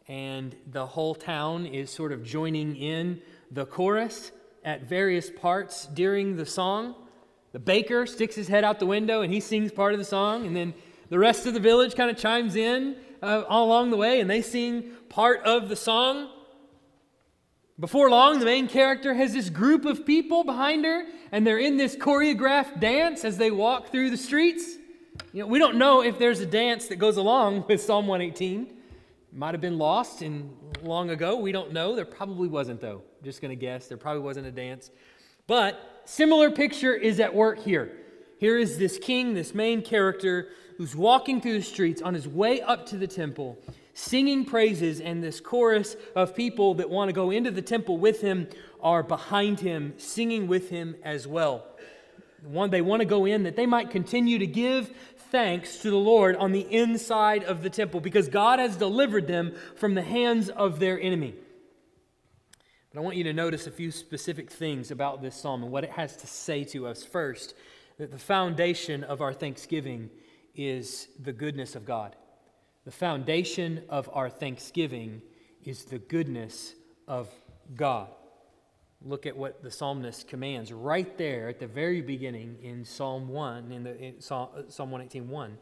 and 0.08 0.56
the 0.68 0.86
whole 0.86 1.16
town 1.16 1.66
is 1.66 1.90
sort 1.90 2.12
of 2.12 2.24
joining 2.24 2.76
in 2.76 3.22
the 3.52 3.66
chorus 3.66 4.32
at 4.64 4.84
various 4.84 5.30
parts 5.30 5.88
during 5.88 6.36
the 6.36 6.46
song. 6.46 6.96
The 7.52 7.60
baker 7.60 8.06
sticks 8.06 8.36
his 8.36 8.48
head 8.48 8.64
out 8.64 8.80
the 8.80 8.86
window 8.86 9.22
and 9.22 9.34
he 9.34 9.40
sings 9.40 9.72
part 9.72 9.94
of 9.94 10.00
the 10.00 10.06
song, 10.06 10.46
and 10.46 10.56
then 10.56 10.74
the 11.10 11.20
rest 11.20 11.46
of 11.46 11.54
the 11.54 11.60
village 11.60 11.96
kind 11.96 12.10
of 12.10 12.18
chimes 12.18 12.56
in 12.56 12.96
uh, 13.22 13.44
all 13.48 13.66
along 13.66 13.92
the 13.92 13.98
way 13.98 14.20
and 14.20 14.30
they 14.30 14.42
sing 14.42 14.92
part 15.10 15.42
of 15.44 15.70
the 15.70 15.76
song. 15.76 16.30
Before 17.80 18.10
long, 18.10 18.40
the 18.40 18.46
main 18.46 18.68
character 18.68 19.14
has 19.14 19.34
this 19.34 19.50
group 19.50 19.86
of 19.86 20.04
people 20.04 20.44
behind 20.44 20.84
her, 20.84 21.06
and 21.32 21.46
they're 21.46 21.60
in 21.60 21.78
this 21.78 21.96
choreographed 21.96 22.80
dance 22.80 23.24
as 23.24 23.38
they 23.38 23.52
walk 23.52 23.92
through 23.92 24.10
the 24.10 24.18
streets. 24.18 24.78
You 25.32 25.42
know, 25.42 25.48
we 25.48 25.60
don't 25.60 25.76
know 25.76 26.02
if 26.02 26.18
there's 26.18 26.40
a 26.40 26.46
dance 26.48 26.88
that 26.88 26.96
goes 26.96 27.18
along 27.18 27.66
with 27.68 27.82
Psalm 27.82 28.08
118 28.08 28.78
might 29.38 29.54
have 29.54 29.62
been 29.62 29.78
lost 29.78 30.24
in 30.24 30.50
long 30.82 31.12
ago. 31.12 31.36
We 31.38 31.52
don't 31.52 31.72
know. 31.72 31.96
There 31.96 32.06
probably 32.06 32.48
wasn't, 32.48 32.82
though. 32.82 33.04
Just 33.24 33.42
going 33.42 33.50
to 33.50 33.56
guess. 33.56 33.88
There 33.88 33.98
probably 33.98 34.24
wasn't 34.24 34.48
a 34.48 34.52
dance. 34.52 34.90
But 35.46 36.02
similar 36.06 36.50
picture 36.50 36.94
is 36.94 37.20
at 37.20 37.34
work 37.34 37.60
here. 37.60 37.92
Here 38.40 38.58
is 38.58 38.78
this 38.78 38.98
king, 38.98 39.34
this 39.34 39.54
main 39.54 39.82
character, 39.82 40.50
who's 40.78 40.96
walking 40.96 41.42
through 41.42 41.58
the 41.58 41.64
streets 41.64 42.02
on 42.02 42.14
his 42.14 42.28
way 42.28 42.62
up 42.62 42.86
to 42.86 42.98
the 42.98 43.08
temple, 43.08 43.58
singing 43.94 44.46
praises, 44.46 45.02
and 45.02 45.24
this 45.24 45.40
chorus 45.40 45.96
of 46.16 46.36
people 46.36 46.76
that 46.76 46.90
want 46.90 47.10
to 47.10 47.14
go 47.14 47.32
into 47.32 47.50
the 47.50 47.62
temple 47.62 47.98
with 47.98 48.22
him 48.22 48.48
are 48.80 49.02
behind 49.02 49.60
him, 49.60 49.94
singing 49.98 50.48
with 50.48 50.70
him 50.70 50.96
as 51.04 51.28
well. 51.28 51.66
One, 52.44 52.70
they 52.70 52.82
want 52.82 53.02
to 53.02 53.08
go 53.08 53.26
in 53.26 53.44
that 53.44 53.56
they 53.56 53.66
might 53.66 53.90
continue 53.90 54.38
to 54.38 54.48
give 54.48 54.94
thanks 55.32 55.78
to 55.80 55.90
the 55.90 55.98
Lord 55.98 56.36
on 56.36 56.52
the 56.52 56.62
inside 56.62 57.44
of 57.44 57.64
the 57.64 57.70
temple 57.70 58.00
because 58.00 58.30
God 58.30 58.60
has 58.60 58.76
delivered 58.78 59.28
them 59.28 59.56
from 59.76 59.96
the 59.96 60.04
hands 60.04 60.50
of 60.50 60.80
their 60.80 61.00
enemy. 61.00 61.34
But 62.94 63.00
I 63.00 63.04
want 63.04 63.18
you 63.18 63.24
to 63.26 63.34
notice 63.34 63.68
a 63.68 63.72
few 63.72 63.92
specific 63.92 64.52
things 64.52 64.92
about 64.92 65.22
this 65.22 65.36
psalm 65.36 65.64
and 65.64 65.72
what 65.72 65.84
it 65.84 65.92
has 65.92 66.16
to 66.18 66.28
say 66.28 66.64
to 66.66 66.88
us. 66.88 67.04
First, 67.04 67.56
that 67.98 68.12
the 68.12 68.20
foundation 68.20 69.04
of 69.04 69.22
our 69.22 69.34
thanksgiving 69.34 70.12
is 70.58 71.08
the 71.20 71.32
goodness 71.32 71.76
of 71.76 71.86
God. 71.86 72.16
The 72.84 72.92
foundation 72.92 73.84
of 73.90 74.10
our 74.14 74.30
thanksgiving 74.30 75.22
is 75.64 75.86
the 75.86 76.00
goodness 76.00 76.74
of 77.08 77.30
God. 77.76 78.10
Look 79.04 79.26
at 79.26 79.38
what 79.38 79.62
the 79.62 79.70
psalmist 79.70 80.28
commands 80.28 80.74
right 80.74 81.18
there 81.18 81.50
at 81.50 81.60
the 81.60 81.68
very 81.68 82.02
beginning 82.02 82.58
in 82.64 82.84
Psalm 82.84 83.28
1, 83.28 83.72
in, 83.72 83.84
the, 83.84 84.02
in 84.02 84.22
Psalm, 84.22 84.50
uh, 84.58 84.62
Psalm 84.70 84.90
118 84.90 85.30
1. 85.30 85.58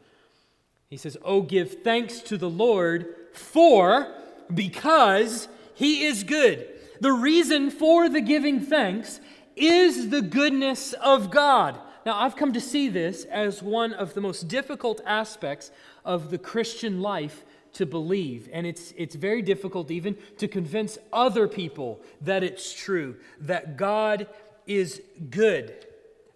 He 0.88 0.96
says, 0.96 1.18
Oh, 1.22 1.42
give 1.42 1.82
thanks 1.82 2.20
to 2.20 2.38
the 2.38 2.48
Lord 2.48 3.14
for, 3.34 4.14
because 4.54 5.48
he 5.74 6.06
is 6.06 6.24
good. 6.24 6.66
The 7.00 7.12
reason 7.12 7.70
for 7.70 8.08
the 8.08 8.22
giving 8.22 8.60
thanks 8.60 9.20
is 9.54 10.08
the 10.08 10.22
goodness 10.22 10.94
of 10.94 11.30
God. 11.30 11.78
Now, 12.06 12.20
I've 12.20 12.36
come 12.36 12.52
to 12.52 12.60
see 12.60 12.88
this 12.88 13.24
as 13.24 13.64
one 13.64 13.92
of 13.92 14.14
the 14.14 14.20
most 14.20 14.46
difficult 14.46 15.00
aspects 15.04 15.72
of 16.04 16.30
the 16.30 16.38
Christian 16.38 17.02
life 17.02 17.44
to 17.72 17.84
believe. 17.84 18.48
And 18.52 18.64
it's, 18.64 18.94
it's 18.96 19.16
very 19.16 19.42
difficult 19.42 19.90
even 19.90 20.16
to 20.38 20.46
convince 20.46 20.98
other 21.12 21.48
people 21.48 22.00
that 22.20 22.44
it's 22.44 22.72
true, 22.72 23.16
that 23.40 23.76
God 23.76 24.28
is 24.68 25.02
good. 25.30 25.84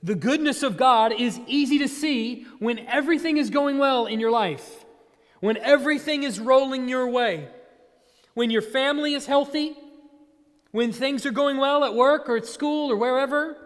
The 0.02 0.16
goodness 0.16 0.64
of 0.64 0.76
God 0.76 1.12
is 1.12 1.38
easy 1.46 1.78
to 1.78 1.88
see 1.88 2.46
when 2.58 2.80
everything 2.80 3.36
is 3.36 3.48
going 3.48 3.78
well 3.78 4.06
in 4.06 4.18
your 4.18 4.32
life, 4.32 4.84
when 5.38 5.56
everything 5.58 6.24
is 6.24 6.40
rolling 6.40 6.88
your 6.88 7.08
way, 7.08 7.48
when 8.34 8.50
your 8.50 8.62
family 8.62 9.14
is 9.14 9.26
healthy, 9.26 9.76
when 10.72 10.90
things 10.90 11.24
are 11.24 11.30
going 11.30 11.58
well 11.58 11.84
at 11.84 11.94
work 11.94 12.28
or 12.28 12.36
at 12.36 12.46
school 12.46 12.90
or 12.90 12.96
wherever. 12.96 13.59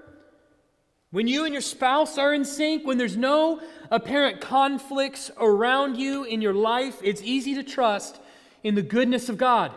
When 1.15 1.29
you 1.29 1.45
and 1.45 1.55
your 1.55 1.63
spouse 1.63 2.19
are 2.19 2.35
in 2.35 2.45
sync, 2.45 2.85
when 2.85 2.99
there's 2.99 3.17
no 3.17 3.61
apparent 3.89 4.41
conflicts 4.41 5.31
around 5.39 5.97
you 5.97 6.25
in 6.25 6.43
your 6.43 6.53
life, 6.53 6.99
it's 7.05 7.23
easy 7.23 7.55
to 7.55 7.63
trust 7.63 8.19
in 8.65 8.75
the 8.75 8.83
goodness 8.83 9.29
of 9.29 9.39
God. 9.39 9.71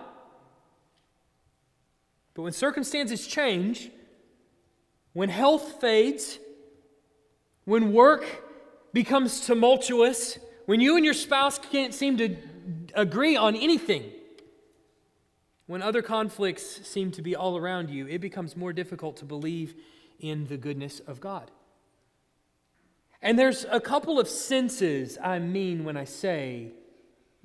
But 2.34 2.42
when 2.42 2.54
circumstances 2.54 3.28
change, 3.28 3.92
when 5.14 5.30
health 5.30 5.80
fades, 5.80 6.40
when 7.66 7.94
work 7.94 8.26
becomes 8.92 9.46
tumultuous, 9.46 10.40
when 10.66 10.80
you 10.80 10.96
and 10.96 11.06
your 11.06 11.14
spouse 11.14 11.60
can't 11.60 11.94
seem 11.94 12.18
to 12.18 12.36
agree 12.96 13.36
on 13.36 13.56
anything, 13.56 14.12
when 15.68 15.84
other 15.84 16.02
conflicts 16.02 16.88
seem 16.88 17.12
to 17.12 17.22
be 17.22 17.36
all 17.36 17.58
around 17.58 17.92
you, 17.92 18.08
it 18.08 18.22
becomes 18.22 18.58
more 18.58 18.74
difficult 18.74 19.18
to 19.18 19.26
believe 19.26 19.76
in 20.20 20.48
the 20.48 20.58
goodness 20.58 21.00
of 21.02 21.20
God. 21.20 21.52
And 23.22 23.38
there's 23.38 23.66
a 23.72 23.80
couple 23.80 24.20
of 24.20 24.28
senses 24.28 25.18
I 25.24 25.40
mean 25.40 25.84
when 25.84 25.98
I 25.98 26.04
say 26.04 26.72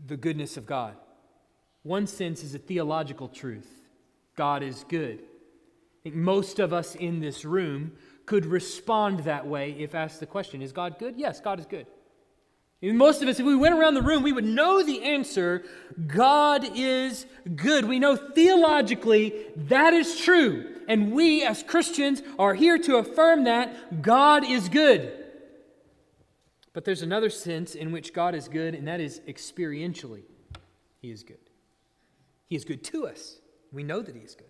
the 0.05 0.17
goodness 0.17 0.57
of 0.57 0.67
God. 0.67 0.97
One 1.83 2.07
sense 2.07 2.43
is 2.43 2.55
a 2.55 2.59
theological 2.59 3.29
truth 3.29 3.69
God 4.37 4.63
is 4.63 4.85
good. 4.89 5.19
I 5.21 6.03
think 6.03 6.15
most 6.15 6.59
of 6.59 6.73
us 6.73 6.95
in 6.95 7.21
this 7.21 7.45
room 7.45 7.93
could 8.27 8.47
respond 8.47 9.21
that 9.21 9.47
way 9.47 9.73
if 9.73 9.95
asked 9.95 10.21
the 10.21 10.27
question 10.27 10.63
Is 10.63 10.73
God 10.73 10.99
good? 10.99 11.17
Yes, 11.17 11.41
God 11.41 11.59
is 11.61 11.67
good. 11.67 11.87
Most 12.83 13.23
of 13.23 13.29
us, 13.29 13.39
if 13.39 13.47
we 13.47 13.55
went 13.55 13.77
around 13.77 13.95
the 13.95 14.03
room, 14.03 14.25
we 14.25 14.33
would 14.33 14.45
know 14.45 14.83
the 14.83 15.05
answer 15.05 15.65
God 16.07 16.67
is 16.77 17.27
good. 17.55 17.85
We 17.85 18.01
know 18.01 18.17
theologically 18.17 19.47
that 19.57 19.95
is 19.95 20.19
true. 20.19 20.69
And 20.89 21.13
we 21.13 21.45
as 21.45 21.63
Christians 21.63 22.23
are 22.41 22.55
here 22.55 22.79
to 22.79 22.97
affirm 22.97 23.45
that 23.45 24.03
God 24.03 24.45
is 24.45 24.69
good. 24.69 25.13
But 26.73 26.85
there's 26.85 27.03
another 27.03 27.31
sense 27.31 27.75
in 27.75 27.93
which 27.93 28.13
God 28.13 28.35
is 28.35 28.49
good, 28.49 28.75
and 28.75 28.89
that 28.89 29.01
is 29.01 29.21
experientially, 29.29 30.23
He 31.01 31.11
is 31.11 31.23
good. 31.23 31.39
He 32.49 32.57
is 32.57 32.65
good 32.65 32.83
to 32.85 33.07
us. 33.07 33.39
We 33.71 33.85
know 33.85 34.03
that 34.03 34.17
He 34.17 34.23
is 34.23 34.35
good. 34.35 34.47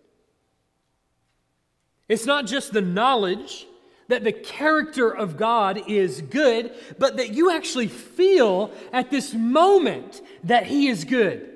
It's 2.09 2.27
not 2.27 2.47
just 2.47 2.73
the 2.73 2.81
knowledge 2.81 3.67
that 4.09 4.25
the 4.25 4.33
character 4.33 5.11
of 5.11 5.37
God 5.37 5.83
is 5.89 6.21
good, 6.23 6.73
but 6.99 7.17
that 7.17 7.33
you 7.33 7.51
actually 7.51 7.89
feel 7.89 8.73
at 8.93 9.11
this 9.11 9.35
moment 9.35 10.21
that 10.45 10.67
He 10.67 10.89
is 10.89 11.05
good. 11.05 11.49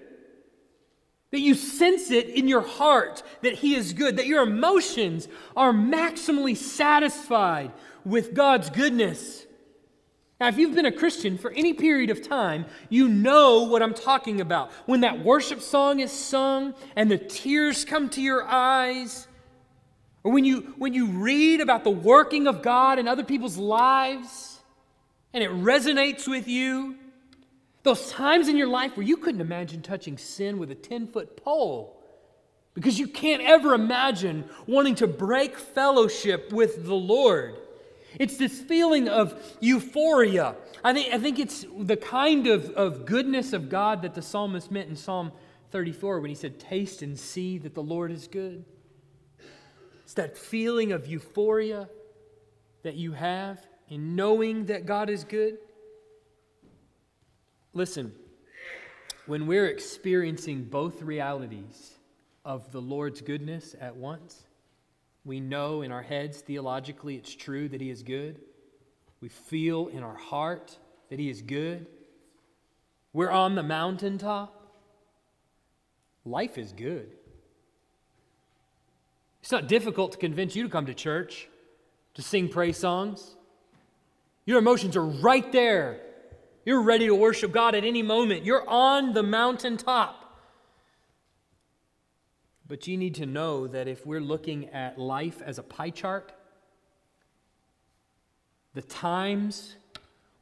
That 1.32 1.40
you 1.40 1.54
sense 1.54 2.10
it 2.10 2.28
in 2.28 2.48
your 2.48 2.62
heart 2.62 3.22
that 3.42 3.54
He 3.54 3.74
is 3.74 3.92
good, 3.92 4.16
that 4.16 4.26
your 4.26 4.42
emotions 4.42 5.28
are 5.56 5.72
maximally 5.72 6.56
satisfied 6.56 7.72
with 8.04 8.34
God's 8.34 8.70
goodness. 8.70 9.44
Now, 10.40 10.48
if 10.48 10.58
you've 10.58 10.74
been 10.74 10.86
a 10.86 10.92
Christian 10.92 11.38
for 11.38 11.50
any 11.50 11.72
period 11.72 12.10
of 12.10 12.26
time, 12.26 12.66
you 12.90 13.08
know 13.08 13.62
what 13.62 13.82
I'm 13.82 13.94
talking 13.94 14.40
about. 14.40 14.70
When 14.84 15.00
that 15.00 15.24
worship 15.24 15.60
song 15.62 16.00
is 16.00 16.12
sung 16.12 16.74
and 16.94 17.10
the 17.10 17.16
tears 17.16 17.86
come 17.86 18.10
to 18.10 18.20
your 18.20 18.46
eyes, 18.46 19.28
or 20.26 20.32
when 20.32 20.44
you, 20.44 20.74
when 20.76 20.92
you 20.92 21.06
read 21.06 21.60
about 21.60 21.84
the 21.84 21.90
working 21.90 22.48
of 22.48 22.60
God 22.60 22.98
in 22.98 23.06
other 23.06 23.22
people's 23.22 23.56
lives 23.56 24.58
and 25.32 25.44
it 25.44 25.50
resonates 25.52 26.26
with 26.26 26.48
you, 26.48 26.96
those 27.84 28.10
times 28.10 28.48
in 28.48 28.56
your 28.56 28.66
life 28.66 28.96
where 28.96 29.06
you 29.06 29.18
couldn't 29.18 29.40
imagine 29.40 29.82
touching 29.82 30.18
sin 30.18 30.58
with 30.58 30.72
a 30.72 30.74
10 30.74 31.06
foot 31.06 31.36
pole 31.36 32.02
because 32.74 32.98
you 32.98 33.06
can't 33.06 33.40
ever 33.40 33.72
imagine 33.72 34.46
wanting 34.66 34.96
to 34.96 35.06
break 35.06 35.56
fellowship 35.56 36.52
with 36.52 36.84
the 36.84 36.96
Lord. 36.96 37.54
It's 38.18 38.36
this 38.36 38.60
feeling 38.60 39.08
of 39.08 39.40
euphoria. 39.60 40.56
I 40.82 40.92
think, 40.92 41.14
I 41.14 41.18
think 41.18 41.38
it's 41.38 41.64
the 41.78 41.96
kind 41.96 42.48
of, 42.48 42.70
of 42.70 43.06
goodness 43.06 43.52
of 43.52 43.68
God 43.68 44.02
that 44.02 44.16
the 44.16 44.22
psalmist 44.22 44.72
meant 44.72 44.90
in 44.90 44.96
Psalm 44.96 45.30
34 45.70 46.18
when 46.18 46.30
he 46.30 46.34
said, 46.34 46.58
Taste 46.58 47.02
and 47.02 47.16
see 47.16 47.58
that 47.58 47.74
the 47.74 47.82
Lord 47.84 48.10
is 48.10 48.26
good. 48.26 48.64
It's 50.06 50.14
that 50.14 50.38
feeling 50.38 50.92
of 50.92 51.08
euphoria 51.08 51.88
that 52.84 52.94
you 52.94 53.10
have 53.10 53.58
in 53.88 54.14
knowing 54.14 54.66
that 54.66 54.86
God 54.86 55.10
is 55.10 55.24
good. 55.24 55.58
Listen, 57.74 58.12
when 59.26 59.48
we're 59.48 59.66
experiencing 59.66 60.62
both 60.62 61.02
realities 61.02 61.96
of 62.44 62.70
the 62.70 62.80
Lord's 62.80 63.20
goodness 63.20 63.74
at 63.80 63.96
once. 63.96 64.44
We 65.24 65.40
know 65.40 65.82
in 65.82 65.90
our 65.90 66.02
heads, 66.02 66.40
theologically, 66.40 67.16
it's 67.16 67.34
true 67.34 67.68
that 67.68 67.80
He 67.80 67.90
is 67.90 68.04
good. 68.04 68.40
We 69.20 69.28
feel 69.28 69.88
in 69.88 70.04
our 70.04 70.14
heart 70.14 70.78
that 71.10 71.18
He 71.18 71.28
is 71.28 71.42
good. 71.42 71.88
We're 73.12 73.32
on 73.32 73.56
the 73.56 73.64
mountaintop. 73.64 74.52
Life 76.24 76.58
is 76.58 76.72
good. 76.72 77.10
It's 79.46 79.52
not 79.52 79.68
difficult 79.68 80.10
to 80.10 80.18
convince 80.18 80.56
you 80.56 80.64
to 80.64 80.68
come 80.68 80.86
to 80.86 80.92
church, 80.92 81.48
to 82.14 82.20
sing 82.20 82.48
praise 82.48 82.78
songs. 82.78 83.36
Your 84.44 84.58
emotions 84.58 84.96
are 84.96 85.06
right 85.06 85.52
there. 85.52 86.00
You're 86.64 86.82
ready 86.82 87.06
to 87.06 87.14
worship 87.14 87.52
God 87.52 87.76
at 87.76 87.84
any 87.84 88.02
moment. 88.02 88.44
You're 88.44 88.68
on 88.68 89.12
the 89.12 89.22
mountaintop. 89.22 90.36
But 92.66 92.88
you 92.88 92.96
need 92.96 93.14
to 93.14 93.26
know 93.26 93.68
that 93.68 93.86
if 93.86 94.04
we're 94.04 94.20
looking 94.20 94.70
at 94.70 94.98
life 94.98 95.40
as 95.40 95.60
a 95.60 95.62
pie 95.62 95.90
chart, 95.90 96.32
the 98.74 98.82
times 98.82 99.76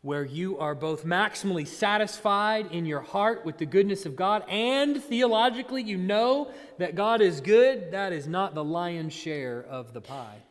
where 0.05 0.25
you 0.25 0.57
are 0.59 0.77
both 0.77 1.05
maximally 1.05 1.67
satisfied 1.67 2.71
in 2.71 2.87
your 2.87 3.01
heart 3.01 3.45
with 3.45 3.59
the 3.59 3.67
goodness 3.67 4.07
of 4.07 4.15
God 4.15 4.45
and 4.49 5.03
theologically 5.03 5.83
you 5.83 5.99
know 5.99 6.53
that 6.79 6.95
God 6.95 7.21
is 7.21 7.41
good, 7.41 7.91
that 7.91 8.13
is 8.13 8.29
not 8.29 8.55
the 8.55 8.63
lion's 8.63 9.13
share 9.13 9.65
of 9.69 9.93
the 9.93 10.01
pie. 10.01 10.43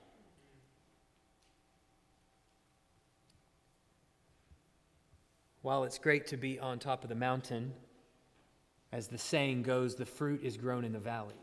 While 5.62 5.86
it's 5.86 6.00
great 6.00 6.28
to 6.28 6.38
be 6.38 6.60
on 6.60 6.80
top 6.80 7.04
of 7.04 7.10
the 7.10 7.16
mountain, 7.16 7.72
as 8.92 9.08
the 9.08 9.18
saying 9.18 9.64
goes, 9.64 9.96
the 9.96 10.06
fruit 10.06 10.42
is 10.44 10.58
grown 10.58 10.84
in 10.84 10.92
the 10.92 11.00
valley 11.00 11.36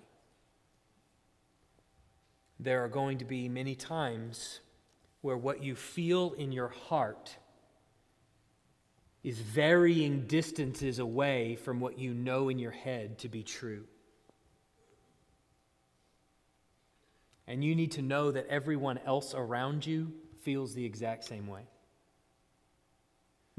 there 2.63 2.85
are 2.85 2.89
going 2.89 3.17
to 3.19 3.25
be 3.25 3.49
many 3.49 3.75
times 3.75 4.61
where 5.23 5.37
what 5.37 5.63
you 5.63 5.75
feel 5.75 6.35
in 6.35 6.53
your 6.53 6.69
heart 6.69 7.37
is 9.23 9.39
varying 9.39 10.27
distances 10.27 10.99
away 10.99 11.57
from 11.57 11.81
what 11.81 11.99
you 11.99 12.15
know 12.15 12.49
in 12.49 12.59
your 12.59 12.71
head 12.71 13.19
to 13.19 13.29
be 13.29 13.43
true. 13.43 13.85
And 17.47 17.65
you 17.65 17.75
need 17.75 17.93
to 17.93 18.03
know 18.03 18.31
that 18.31 18.47
everyone 18.47 18.99
else 19.05 19.35
around 19.35 19.85
you 19.85 20.13
feels 20.43 20.73
the 20.73 20.85
exact 20.85 21.25
same 21.25 21.47
way. 21.47 21.63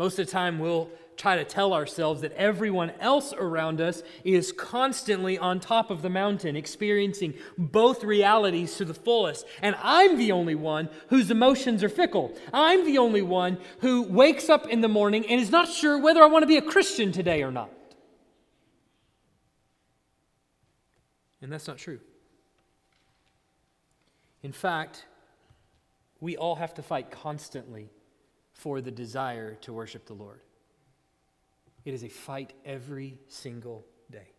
Most 0.01 0.17
of 0.17 0.25
the 0.25 0.31
time, 0.31 0.57
we'll 0.57 0.89
try 1.15 1.35
to 1.35 1.43
tell 1.43 1.75
ourselves 1.75 2.21
that 2.21 2.31
everyone 2.31 2.89
else 2.99 3.33
around 3.33 3.79
us 3.79 4.01
is 4.23 4.51
constantly 4.51 5.37
on 5.37 5.59
top 5.59 5.91
of 5.91 6.01
the 6.01 6.09
mountain, 6.09 6.55
experiencing 6.55 7.35
both 7.55 8.03
realities 8.03 8.75
to 8.77 8.85
the 8.85 8.95
fullest. 8.95 9.45
And 9.61 9.75
I'm 9.79 10.17
the 10.17 10.31
only 10.31 10.55
one 10.55 10.89
whose 11.09 11.29
emotions 11.29 11.83
are 11.83 11.89
fickle. 11.89 12.35
I'm 12.51 12.83
the 12.83 12.97
only 12.97 13.21
one 13.21 13.59
who 13.81 14.01
wakes 14.01 14.49
up 14.49 14.67
in 14.67 14.81
the 14.81 14.87
morning 14.87 15.23
and 15.27 15.39
is 15.39 15.51
not 15.51 15.69
sure 15.69 15.99
whether 15.99 16.23
I 16.23 16.25
want 16.25 16.41
to 16.41 16.47
be 16.47 16.57
a 16.57 16.63
Christian 16.63 17.11
today 17.11 17.43
or 17.43 17.51
not. 17.51 17.69
And 21.43 21.51
that's 21.51 21.67
not 21.67 21.77
true. 21.77 21.99
In 24.41 24.51
fact, 24.51 25.05
we 26.19 26.37
all 26.37 26.55
have 26.55 26.73
to 26.73 26.81
fight 26.81 27.11
constantly 27.11 27.91
for 28.61 28.79
the 28.79 28.91
desire 28.91 29.55
to 29.55 29.73
worship 29.73 30.05
the 30.05 30.13
Lord. 30.13 30.39
It 31.83 31.95
is 31.95 32.03
a 32.03 32.09
fight 32.09 32.53
every 32.63 33.17
single 33.27 33.87
day. 34.11 34.33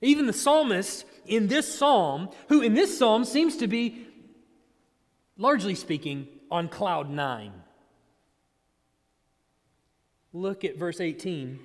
Even 0.00 0.26
the 0.26 0.32
psalmist 0.32 1.04
in 1.24 1.46
this 1.46 1.72
psalm, 1.72 2.28
who 2.48 2.60
in 2.60 2.74
this 2.74 2.98
psalm 2.98 3.24
seems 3.24 3.58
to 3.58 3.68
be, 3.68 4.08
largely 5.36 5.76
speaking, 5.76 6.26
on 6.50 6.68
cloud 6.68 7.08
nine. 7.08 7.52
Look 10.32 10.64
at 10.64 10.76
verse 10.76 11.00
18. 11.00 11.60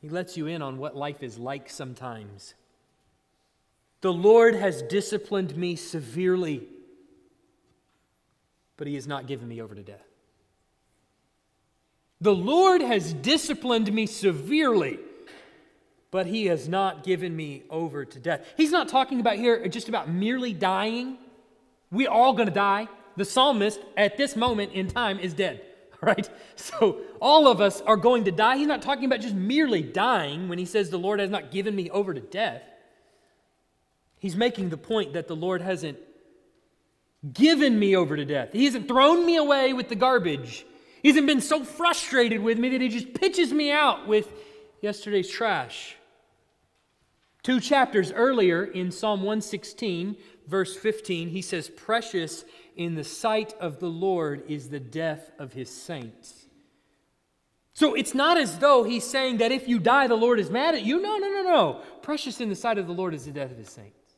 He 0.00 0.08
lets 0.08 0.38
you 0.38 0.46
in 0.46 0.62
on 0.62 0.78
what 0.78 0.96
life 0.96 1.22
is 1.22 1.38
like 1.38 1.68
sometimes. 1.68 2.54
The 4.00 4.12
Lord 4.12 4.54
has 4.54 4.80
disciplined 4.80 5.54
me 5.54 5.76
severely 5.76 6.66
but 8.76 8.86
he 8.86 8.94
has 8.94 9.06
not 9.06 9.26
given 9.26 9.48
me 9.48 9.60
over 9.60 9.74
to 9.74 9.82
death. 9.82 10.06
The 12.20 12.34
Lord 12.34 12.80
has 12.80 13.12
disciplined 13.12 13.92
me 13.92 14.06
severely, 14.06 14.98
but 16.10 16.26
he 16.26 16.46
has 16.46 16.68
not 16.68 17.04
given 17.04 17.34
me 17.34 17.64
over 17.68 18.04
to 18.04 18.18
death. 18.18 18.46
He's 18.56 18.70
not 18.70 18.88
talking 18.88 19.20
about 19.20 19.36
here 19.36 19.66
just 19.68 19.88
about 19.88 20.08
merely 20.08 20.52
dying. 20.52 21.18
We're 21.90 22.10
all 22.10 22.32
going 22.32 22.48
to 22.48 22.54
die. 22.54 22.88
The 23.16 23.24
psalmist 23.24 23.80
at 23.96 24.16
this 24.16 24.36
moment 24.36 24.72
in 24.72 24.88
time 24.88 25.18
is 25.18 25.34
dead, 25.34 25.62
right? 26.00 26.28
So 26.56 27.00
all 27.20 27.46
of 27.46 27.60
us 27.60 27.80
are 27.82 27.96
going 27.96 28.24
to 28.24 28.32
die. 28.32 28.56
He's 28.56 28.66
not 28.66 28.82
talking 28.82 29.04
about 29.04 29.20
just 29.20 29.34
merely 29.34 29.82
dying 29.82 30.48
when 30.48 30.58
he 30.58 30.64
says 30.64 30.90
the 30.90 30.98
Lord 30.98 31.20
has 31.20 31.30
not 31.30 31.50
given 31.50 31.76
me 31.76 31.90
over 31.90 32.14
to 32.14 32.20
death. 32.20 32.62
He's 34.18 34.34
making 34.34 34.70
the 34.70 34.78
point 34.78 35.12
that 35.12 35.28
the 35.28 35.36
Lord 35.36 35.60
hasn't 35.60 35.98
given 37.32 37.78
me 37.78 37.96
over 37.96 38.16
to 38.16 38.24
death. 38.24 38.52
He 38.52 38.64
hasn't 38.64 38.88
thrown 38.88 39.24
me 39.24 39.36
away 39.36 39.72
with 39.72 39.88
the 39.88 39.94
garbage. 39.94 40.66
He 41.02 41.08
hasn't 41.08 41.26
been 41.26 41.40
so 41.40 41.64
frustrated 41.64 42.40
with 42.40 42.58
me 42.58 42.70
that 42.70 42.80
he 42.80 42.88
just 42.88 43.14
pitches 43.14 43.52
me 43.52 43.70
out 43.70 44.06
with 44.06 44.30
yesterday's 44.80 45.30
trash. 45.30 45.96
Two 47.42 47.60
chapters 47.60 48.10
earlier 48.10 48.64
in 48.64 48.90
Psalm 48.90 49.20
116, 49.20 50.16
verse 50.46 50.76
15, 50.76 51.28
he 51.28 51.42
says, 51.42 51.68
Precious 51.68 52.44
in 52.76 52.94
the 52.94 53.04
sight 53.04 53.54
of 53.60 53.80
the 53.80 53.88
Lord 53.88 54.42
is 54.48 54.68
the 54.68 54.80
death 54.80 55.30
of 55.38 55.52
his 55.52 55.70
saints. 55.70 56.46
So 57.74 57.94
it's 57.94 58.14
not 58.14 58.38
as 58.38 58.58
though 58.58 58.84
he's 58.84 59.04
saying 59.04 59.38
that 59.38 59.52
if 59.52 59.68
you 59.68 59.78
die, 59.78 60.06
the 60.06 60.14
Lord 60.14 60.38
is 60.38 60.48
mad 60.48 60.74
at 60.74 60.84
you. 60.84 61.02
No, 61.02 61.18
no, 61.18 61.28
no, 61.28 61.42
no. 61.42 61.82
Precious 62.02 62.40
in 62.40 62.48
the 62.48 62.54
sight 62.54 62.78
of 62.78 62.86
the 62.86 62.92
Lord 62.92 63.14
is 63.14 63.26
the 63.26 63.32
death 63.32 63.50
of 63.50 63.58
his 63.58 63.68
saints. 63.68 64.14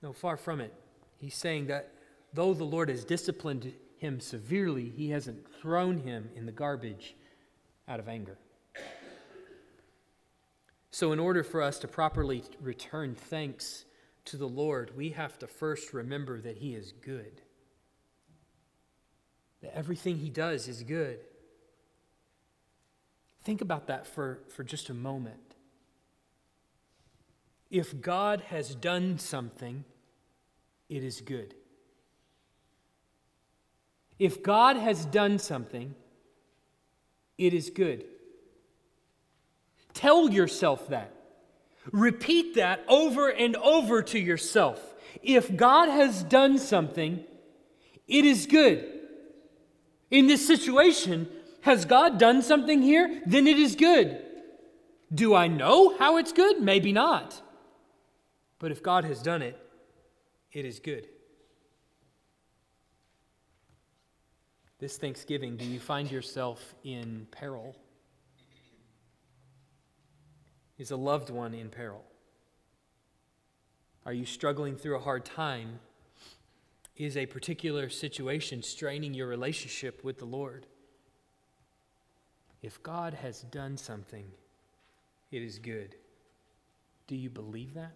No, 0.00 0.12
far 0.12 0.36
from 0.36 0.60
it. 0.60 0.72
He's 1.18 1.34
saying 1.34 1.66
that 1.68 1.92
though 2.32 2.54
the 2.54 2.64
Lord 2.64 2.88
has 2.88 3.04
disciplined 3.04 3.72
him 3.96 4.20
severely, 4.20 4.90
he 4.90 5.10
hasn't 5.10 5.46
thrown 5.60 5.98
him 5.98 6.30
in 6.34 6.46
the 6.46 6.52
garbage 6.52 7.14
out 7.88 8.00
of 8.00 8.08
anger. 8.08 8.38
So, 10.90 11.10
in 11.10 11.18
order 11.18 11.42
for 11.42 11.60
us 11.60 11.80
to 11.80 11.88
properly 11.88 12.44
return 12.60 13.16
thanks 13.16 13.84
to 14.26 14.36
the 14.36 14.46
Lord, 14.46 14.92
we 14.96 15.10
have 15.10 15.36
to 15.40 15.48
first 15.48 15.92
remember 15.92 16.40
that 16.40 16.58
He 16.58 16.76
is 16.76 16.92
good, 16.92 17.42
that 19.60 19.76
everything 19.76 20.18
He 20.18 20.30
does 20.30 20.68
is 20.68 20.84
good. 20.84 21.18
Think 23.42 23.60
about 23.60 23.88
that 23.88 24.06
for, 24.06 24.38
for 24.48 24.62
just 24.62 24.88
a 24.88 24.94
moment. 24.94 25.56
If 27.72 28.00
God 28.00 28.42
has 28.42 28.76
done 28.76 29.18
something, 29.18 29.84
it 30.88 31.02
is 31.02 31.20
good. 31.20 31.54
If 34.18 34.42
God 34.42 34.76
has 34.76 35.04
done 35.06 35.38
something, 35.38 35.94
it 37.36 37.52
is 37.52 37.70
good. 37.70 38.04
Tell 39.92 40.30
yourself 40.30 40.88
that. 40.88 41.12
Repeat 41.92 42.54
that 42.54 42.84
over 42.88 43.28
and 43.28 43.56
over 43.56 44.02
to 44.02 44.18
yourself. 44.18 44.94
If 45.22 45.56
God 45.56 45.88
has 45.88 46.22
done 46.22 46.58
something, 46.58 47.24
it 48.06 48.24
is 48.24 48.46
good. 48.46 48.88
In 50.10 50.26
this 50.26 50.46
situation, 50.46 51.28
has 51.62 51.84
God 51.84 52.18
done 52.18 52.42
something 52.42 52.82
here? 52.82 53.22
Then 53.26 53.46
it 53.46 53.58
is 53.58 53.74
good. 53.74 54.20
Do 55.12 55.34
I 55.34 55.48
know 55.48 55.96
how 55.98 56.16
it's 56.16 56.32
good? 56.32 56.60
Maybe 56.60 56.92
not. 56.92 57.40
But 58.58 58.70
if 58.70 58.82
God 58.82 59.04
has 59.04 59.22
done 59.22 59.42
it, 59.42 59.58
it 60.54 60.64
is 60.64 60.78
good. 60.78 61.08
This 64.78 64.96
Thanksgiving, 64.96 65.56
do 65.56 65.64
you 65.64 65.80
find 65.80 66.10
yourself 66.10 66.74
in 66.84 67.26
peril? 67.30 67.76
Is 70.78 70.90
a 70.90 70.96
loved 70.96 71.30
one 71.30 71.54
in 71.54 71.70
peril? 71.70 72.04
Are 74.06 74.12
you 74.12 74.24
struggling 74.24 74.76
through 74.76 74.96
a 74.96 75.00
hard 75.00 75.24
time? 75.24 75.80
Is 76.96 77.16
a 77.16 77.26
particular 77.26 77.88
situation 77.88 78.62
straining 78.62 79.14
your 79.14 79.26
relationship 79.26 80.04
with 80.04 80.18
the 80.18 80.24
Lord? 80.24 80.66
If 82.62 82.82
God 82.82 83.14
has 83.14 83.42
done 83.42 83.76
something, 83.76 84.26
it 85.32 85.42
is 85.42 85.58
good. 85.58 85.96
Do 87.06 87.16
you 87.16 87.30
believe 87.30 87.74
that? 87.74 87.92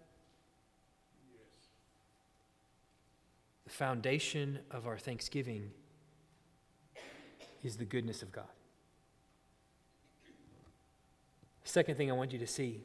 The 3.68 3.74
foundation 3.74 4.60
of 4.70 4.86
our 4.86 4.96
thanksgiving 4.96 5.72
is 7.62 7.76
the 7.76 7.84
goodness 7.84 8.22
of 8.22 8.32
God. 8.32 8.48
Second 11.64 11.96
thing 11.96 12.10
I 12.10 12.14
want 12.14 12.32
you 12.32 12.38
to 12.38 12.46
see 12.46 12.80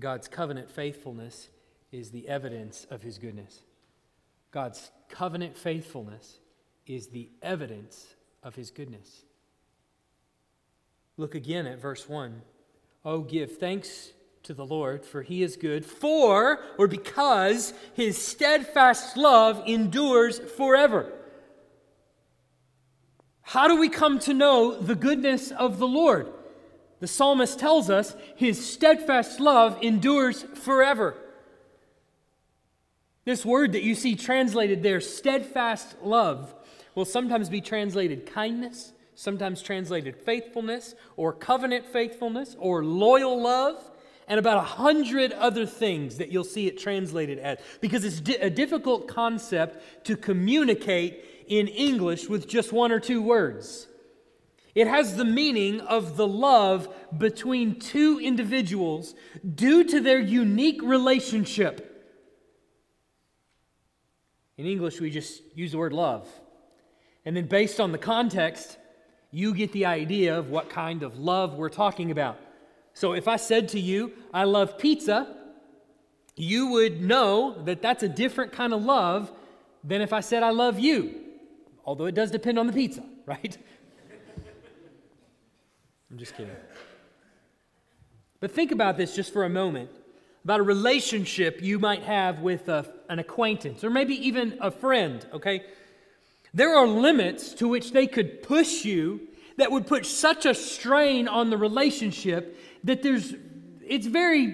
God's 0.00 0.26
covenant 0.26 0.68
faithfulness 0.68 1.48
is 1.92 2.10
the 2.10 2.26
evidence 2.26 2.88
of 2.90 3.02
his 3.02 3.18
goodness. 3.18 3.62
God's 4.50 4.90
covenant 5.08 5.56
faithfulness 5.56 6.40
is 6.84 7.06
the 7.06 7.30
evidence 7.40 8.16
of 8.42 8.56
his 8.56 8.72
goodness. 8.72 9.22
Look 11.16 11.36
again 11.36 11.68
at 11.68 11.80
verse 11.80 12.08
1. 12.08 12.42
Oh, 13.04 13.20
give 13.20 13.58
thanks 13.58 14.10
to 14.44 14.54
the 14.54 14.66
Lord, 14.66 15.04
for 15.04 15.22
he 15.22 15.42
is 15.42 15.56
good, 15.56 15.84
for 15.84 16.60
or 16.78 16.88
because 16.88 17.72
his 17.94 18.18
steadfast 18.18 19.16
love 19.16 19.62
endures 19.66 20.38
forever. 20.38 21.12
How 23.42 23.68
do 23.68 23.78
we 23.78 23.88
come 23.88 24.18
to 24.20 24.34
know 24.34 24.74
the 24.74 24.94
goodness 24.94 25.50
of 25.50 25.78
the 25.78 25.86
Lord? 25.86 26.32
The 27.00 27.06
psalmist 27.08 27.58
tells 27.58 27.90
us 27.90 28.16
his 28.36 28.64
steadfast 28.64 29.40
love 29.40 29.78
endures 29.82 30.42
forever. 30.42 31.16
This 33.24 33.44
word 33.44 33.72
that 33.72 33.82
you 33.82 33.94
see 33.94 34.16
translated 34.16 34.82
there, 34.82 35.00
steadfast 35.00 35.96
love, 36.02 36.54
will 36.94 37.04
sometimes 37.04 37.48
be 37.48 37.60
translated 37.60 38.26
kindness, 38.26 38.92
sometimes 39.14 39.62
translated 39.62 40.16
faithfulness, 40.16 40.94
or 41.16 41.32
covenant 41.32 41.86
faithfulness, 41.86 42.56
or 42.58 42.84
loyal 42.84 43.40
love, 43.40 43.91
and 44.32 44.38
about 44.38 44.56
a 44.56 44.62
hundred 44.62 45.30
other 45.34 45.66
things 45.66 46.16
that 46.16 46.32
you'll 46.32 46.42
see 46.42 46.66
it 46.66 46.78
translated 46.78 47.38
as. 47.38 47.58
Because 47.82 48.02
it's 48.02 48.18
di- 48.18 48.36
a 48.36 48.48
difficult 48.48 49.06
concept 49.06 50.06
to 50.06 50.16
communicate 50.16 51.22
in 51.48 51.68
English 51.68 52.30
with 52.30 52.48
just 52.48 52.72
one 52.72 52.92
or 52.92 52.98
two 52.98 53.20
words. 53.20 53.88
It 54.74 54.86
has 54.86 55.16
the 55.16 55.26
meaning 55.26 55.82
of 55.82 56.16
the 56.16 56.26
love 56.26 56.88
between 57.18 57.78
two 57.78 58.20
individuals 58.20 59.14
due 59.54 59.84
to 59.84 60.00
their 60.00 60.18
unique 60.18 60.80
relationship. 60.82 62.10
In 64.56 64.64
English, 64.64 64.98
we 64.98 65.10
just 65.10 65.42
use 65.54 65.72
the 65.72 65.78
word 65.78 65.92
love. 65.92 66.26
And 67.26 67.36
then, 67.36 67.48
based 67.48 67.80
on 67.80 67.92
the 67.92 67.98
context, 67.98 68.78
you 69.30 69.52
get 69.52 69.72
the 69.72 69.84
idea 69.84 70.38
of 70.38 70.48
what 70.48 70.70
kind 70.70 71.02
of 71.02 71.18
love 71.18 71.56
we're 71.56 71.68
talking 71.68 72.10
about. 72.10 72.38
So, 72.94 73.12
if 73.12 73.28
I 73.28 73.36
said 73.36 73.68
to 73.70 73.80
you, 73.80 74.12
I 74.32 74.44
love 74.44 74.78
pizza, 74.78 75.36
you 76.36 76.68
would 76.68 77.02
know 77.02 77.62
that 77.64 77.82
that's 77.82 78.02
a 78.02 78.08
different 78.08 78.52
kind 78.52 78.72
of 78.72 78.82
love 78.82 79.32
than 79.84 80.00
if 80.00 80.12
I 80.12 80.20
said, 80.20 80.42
I 80.42 80.50
love 80.50 80.78
you. 80.78 81.14
Although 81.84 82.06
it 82.06 82.14
does 82.14 82.30
depend 82.30 82.58
on 82.58 82.66
the 82.66 82.72
pizza, 82.72 83.02
right? 83.26 83.56
I'm 86.10 86.18
just 86.18 86.36
kidding. 86.36 86.54
But 88.40 88.50
think 88.50 88.72
about 88.72 88.96
this 88.96 89.14
just 89.14 89.32
for 89.32 89.44
a 89.44 89.48
moment 89.48 89.90
about 90.44 90.60
a 90.60 90.62
relationship 90.64 91.62
you 91.62 91.78
might 91.78 92.02
have 92.02 92.40
with 92.40 92.68
a, 92.68 92.92
an 93.08 93.18
acquaintance 93.18 93.84
or 93.84 93.90
maybe 93.90 94.14
even 94.26 94.58
a 94.60 94.70
friend, 94.70 95.24
okay? 95.32 95.64
There 96.52 96.74
are 96.74 96.86
limits 96.86 97.52
to 97.54 97.68
which 97.68 97.92
they 97.92 98.06
could 98.06 98.42
push 98.42 98.84
you 98.84 99.28
that 99.56 99.70
would 99.70 99.86
put 99.86 100.06
such 100.06 100.46
a 100.46 100.54
strain 100.54 101.28
on 101.28 101.50
the 101.50 101.56
relationship 101.56 102.58
that 102.84 103.02
there's 103.02 103.34
it's 103.86 104.06
very 104.06 104.46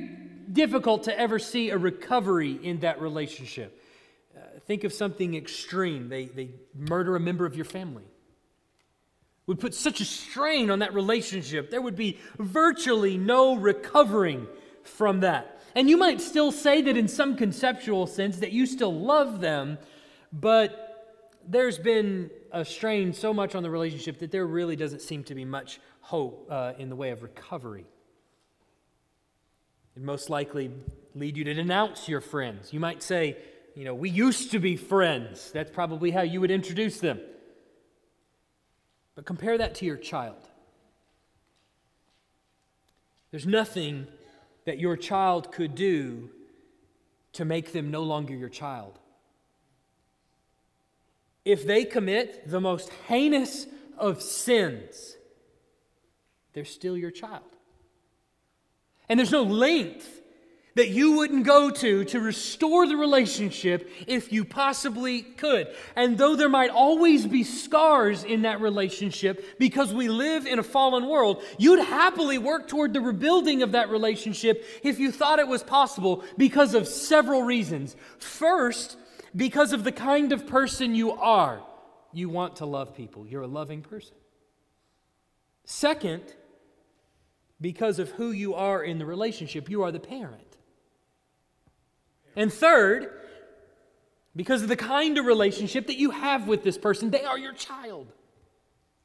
difficult 0.53 1.05
to 1.05 1.19
ever 1.19 1.39
see 1.39 1.71
a 1.71 1.79
recovery 1.79 2.59
in 2.63 2.81
that 2.81 3.01
relationship. 3.01 3.81
Uh, 4.37 4.41
think 4.67 4.85
of 4.85 4.93
something 4.93 5.35
extreme. 5.35 6.09
They, 6.09 6.27
they 6.27 6.51
murder 6.75 7.15
a 7.15 7.21
member 7.21 7.47
of 7.47 7.55
your 7.55 7.65
family. 7.65 8.05
Would 9.47 9.61
put 9.61 9.75
such 9.75 10.01
a 10.01 10.05
strain 10.05 10.71
on 10.71 10.81
that 10.81 10.95
relationship. 10.95 11.71
There 11.71 11.81
would 11.81 11.97
be 11.97 12.19
virtually 12.39 13.17
no 13.17 13.57
recovering 13.57 14.47
from 14.83 15.21
that. 15.21 15.61
And 15.75 15.89
you 15.89 15.97
might 15.97 16.21
still 16.21 16.51
say 16.51 16.83
that 16.83 16.97
in 16.97 17.09
some 17.09 17.37
conceptual 17.37 18.07
sense 18.07 18.39
that 18.39 18.53
you 18.53 18.67
still 18.67 18.93
love 18.93 19.41
them, 19.41 19.79
but 20.33 20.88
there's 21.49 21.79
been 21.79 22.31
a 22.53 22.65
strain 22.65 23.13
so 23.13 23.33
much 23.33 23.55
on 23.55 23.63
the 23.63 23.71
relationship 23.71 24.19
that 24.19 24.31
there 24.31 24.47
really 24.47 24.77
doesn't 24.77 25.01
seem 25.01 25.25
to 25.25 25.35
be 25.35 25.45
much 25.45 25.81
hope 26.01 26.47
uh, 26.51 26.75
in 26.79 26.91
the 26.91 26.97
way 26.97 27.11
of 27.11 27.23
recovery. 27.23 27.87
It 29.97 30.03
most 30.03 30.29
likely 30.31 30.71
lead 31.15 31.37
you 31.37 31.45
to 31.45 31.55
denounce 31.55 32.09
your 32.09 32.21
friends. 32.21 32.73
You 32.73 32.81
might 32.81 33.03
say, 33.03 33.37
you 33.75 33.85
know, 33.85 33.95
we 33.95 34.11
used 34.11 34.51
to 34.53 34.59
be 34.59 34.77
friends. 34.77 35.51
That's 35.51 35.71
probably 35.71 36.11
how 36.11 36.21
you 36.21 36.41
would 36.41 36.51
introduce 36.51 37.01
them. 37.01 37.19
But 39.15 39.25
compare 39.25 39.57
that 39.59 39.75
to 39.77 39.87
your 39.87 39.97
child. 39.97 40.37
There's 43.31 43.47
nothing 43.47 44.07
that 44.67 44.79
your 44.79 44.97
child 44.97 45.51
could 45.51 45.75
do 45.75 46.31
to 47.33 47.45
make 47.45 47.73
them 47.73 47.91
no 47.91 48.03
longer 48.03 48.35
your 48.35 48.49
child. 48.49 48.99
If 51.49 51.67
they 51.67 51.87
commit 51.87 52.47
the 52.47 52.61
most 52.61 52.91
heinous 53.09 53.67
of 53.97 54.21
sins, 54.21 55.17
they're 56.53 56.67
still 56.67 56.95
your 56.95 57.11
child. 57.11 57.41
And 59.09 59.19
there's 59.19 59.33
no 59.33 59.45
length 59.45 60.21
that 60.75 60.91
you 60.91 61.13
wouldn't 61.13 61.47
go 61.47 61.71
to 61.71 62.05
to 62.05 62.21
restore 62.21 62.87
the 62.87 62.99
relationship 62.99 63.91
if 64.07 64.31
you 64.31 64.45
possibly 64.45 65.23
could. 65.23 65.69
And 65.97 66.19
though 66.19 66.37
there 66.37 66.51
might 66.51 66.71
always 66.71 67.27
be 67.27 67.45
scars 67.45 68.25
in 68.25 68.43
that 68.43 68.61
relationship 68.61 69.59
because 69.59 69.91
we 69.95 70.09
live 70.09 70.47
in 70.47 70.59
a 70.59 70.63
fallen 70.63 71.07
world, 71.07 71.43
you'd 71.57 71.83
happily 71.83 72.37
work 72.37 72.69
toward 72.69 72.93
the 72.93 73.01
rebuilding 73.01 73.63
of 73.63 73.73
that 73.73 73.89
relationship 73.89 74.67
if 74.83 74.99
you 74.99 75.11
thought 75.11 75.39
it 75.39 75.49
was 75.49 75.63
possible 75.63 76.23
because 76.37 76.75
of 76.75 76.87
several 76.87 77.43
reasons. 77.43 77.97
First, 78.19 78.99
because 79.35 79.73
of 79.73 79.85
the 79.85 79.93
kind 79.93 80.33
of 80.33 80.47
person 80.47 80.95
you 80.95 81.13
are. 81.13 81.63
You 82.13 82.29
want 82.29 82.57
to 82.57 82.67
love 82.67 82.95
people, 82.95 83.27
you're 83.27 83.43
a 83.43 83.47
loving 83.47 83.83
person. 83.83 84.17
Second, 85.65 86.23
because 87.61 87.99
of 87.99 88.11
who 88.13 88.31
you 88.31 88.55
are 88.55 88.83
in 88.83 88.99
the 88.99 89.05
relationship, 89.05 89.69
you 89.69 89.83
are 89.83 89.93
the 89.93 90.01
parent. 90.01 90.57
And 92.35 92.53
third, 92.53 93.11
because 94.35 94.63
of 94.63 94.69
the 94.69 94.77
kind 94.77 95.19
of 95.19 95.27
relationship 95.27 95.89
that 95.89 95.99
you 95.99 96.11
have 96.11 96.47
with 96.47 96.63
this 96.63 96.79
person, 96.79 97.11
they 97.11 97.25
are 97.25 97.39
your 97.39 97.53
child, 97.53 98.13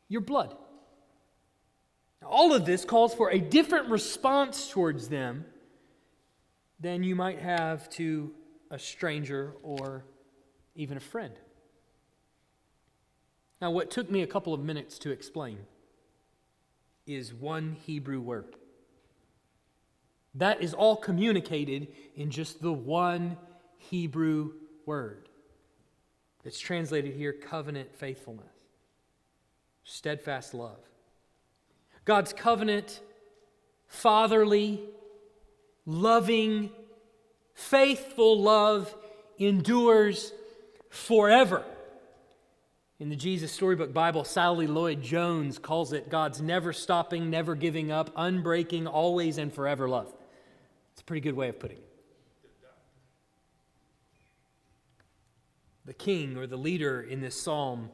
your 0.07 0.21
blood. 0.21 0.55
All 2.23 2.53
of 2.53 2.65
this 2.65 2.85
calls 2.85 3.13
for 3.13 3.31
a 3.31 3.39
different 3.39 3.89
response 3.89 4.69
towards 4.69 5.09
them 5.09 5.45
than 6.79 7.03
you 7.03 7.15
might 7.15 7.39
have 7.39 7.89
to 7.91 8.33
a 8.69 8.79
stranger 8.79 9.53
or 9.61 10.05
even 10.75 10.97
a 10.97 11.01
friend. 11.01 11.33
Now, 13.61 13.71
what 13.71 13.91
took 13.91 14.09
me 14.11 14.21
a 14.21 14.27
couple 14.27 14.53
of 14.53 14.59
minutes 14.59 14.99
to 14.99 15.11
explain 15.11 15.57
is 17.05 17.33
one 17.33 17.77
Hebrew 17.85 18.19
word. 18.19 18.55
That 20.35 20.61
is 20.61 20.73
all 20.73 20.95
communicated 20.95 21.87
in 22.15 22.31
just 22.31 22.61
the 22.61 22.73
one 22.73 23.37
Hebrew 23.77 24.53
word. 24.85 25.29
It's 26.43 26.59
translated 26.59 27.13
here 27.15 27.31
covenant 27.31 27.95
faithfulness, 27.95 28.51
steadfast 29.83 30.53
love. 30.53 30.79
God's 32.05 32.33
covenant, 32.33 32.99
fatherly, 33.87 34.81
loving, 35.85 36.69
faithful 37.53 38.41
love 38.41 38.93
endures 39.37 40.33
forever. 40.93 41.63
In 42.99 43.09
the 43.09 43.15
Jesus 43.15 43.51
Storybook 43.51 43.91
Bible, 43.91 44.23
Sally 44.23 44.67
Lloyd 44.67 45.01
Jones 45.01 45.57
calls 45.57 45.91
it 45.91 46.09
God's 46.09 46.39
never 46.39 46.71
stopping, 46.71 47.31
never 47.31 47.55
giving 47.55 47.91
up, 47.91 48.15
unbreaking, 48.15 48.87
always 48.87 49.39
and 49.39 49.51
forever 49.51 49.89
love. 49.89 50.13
It's 50.93 51.01
a 51.01 51.03
pretty 51.03 51.21
good 51.21 51.35
way 51.35 51.49
of 51.49 51.59
putting 51.59 51.77
it. 51.77 51.89
The 55.85 55.93
king 55.93 56.37
or 56.37 56.45
the 56.45 56.57
leader 56.57 57.01
in 57.01 57.19
this 57.19 57.41
psalm 57.41 57.89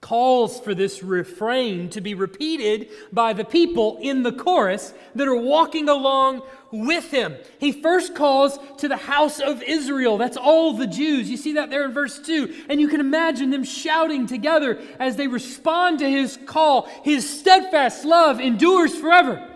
calls 0.00 0.60
for 0.60 0.74
this 0.74 1.02
refrain 1.02 1.88
to 1.90 2.00
be 2.00 2.14
repeated 2.14 2.88
by 3.12 3.32
the 3.32 3.44
people 3.44 3.98
in 4.00 4.22
the 4.22 4.32
chorus 4.32 4.92
that 5.14 5.26
are 5.26 5.34
walking 5.34 5.88
along 5.88 6.42
with 6.70 7.10
him. 7.10 7.34
He 7.58 7.72
first 7.72 8.14
calls 8.14 8.58
to 8.78 8.88
the 8.88 8.96
house 8.96 9.40
of 9.40 9.62
Israel. 9.62 10.18
That's 10.18 10.36
all 10.36 10.74
the 10.74 10.86
Jews. 10.86 11.30
You 11.30 11.36
see 11.36 11.54
that 11.54 11.70
there 11.70 11.84
in 11.84 11.92
verse 11.92 12.18
2. 12.18 12.66
And 12.68 12.80
you 12.80 12.88
can 12.88 13.00
imagine 13.00 13.50
them 13.50 13.64
shouting 13.64 14.26
together 14.26 14.80
as 14.98 15.16
they 15.16 15.28
respond 15.28 16.00
to 16.00 16.10
his 16.10 16.38
call. 16.44 16.88
His 17.02 17.28
steadfast 17.40 18.04
love 18.04 18.40
endures 18.40 18.94
forever. 18.94 19.55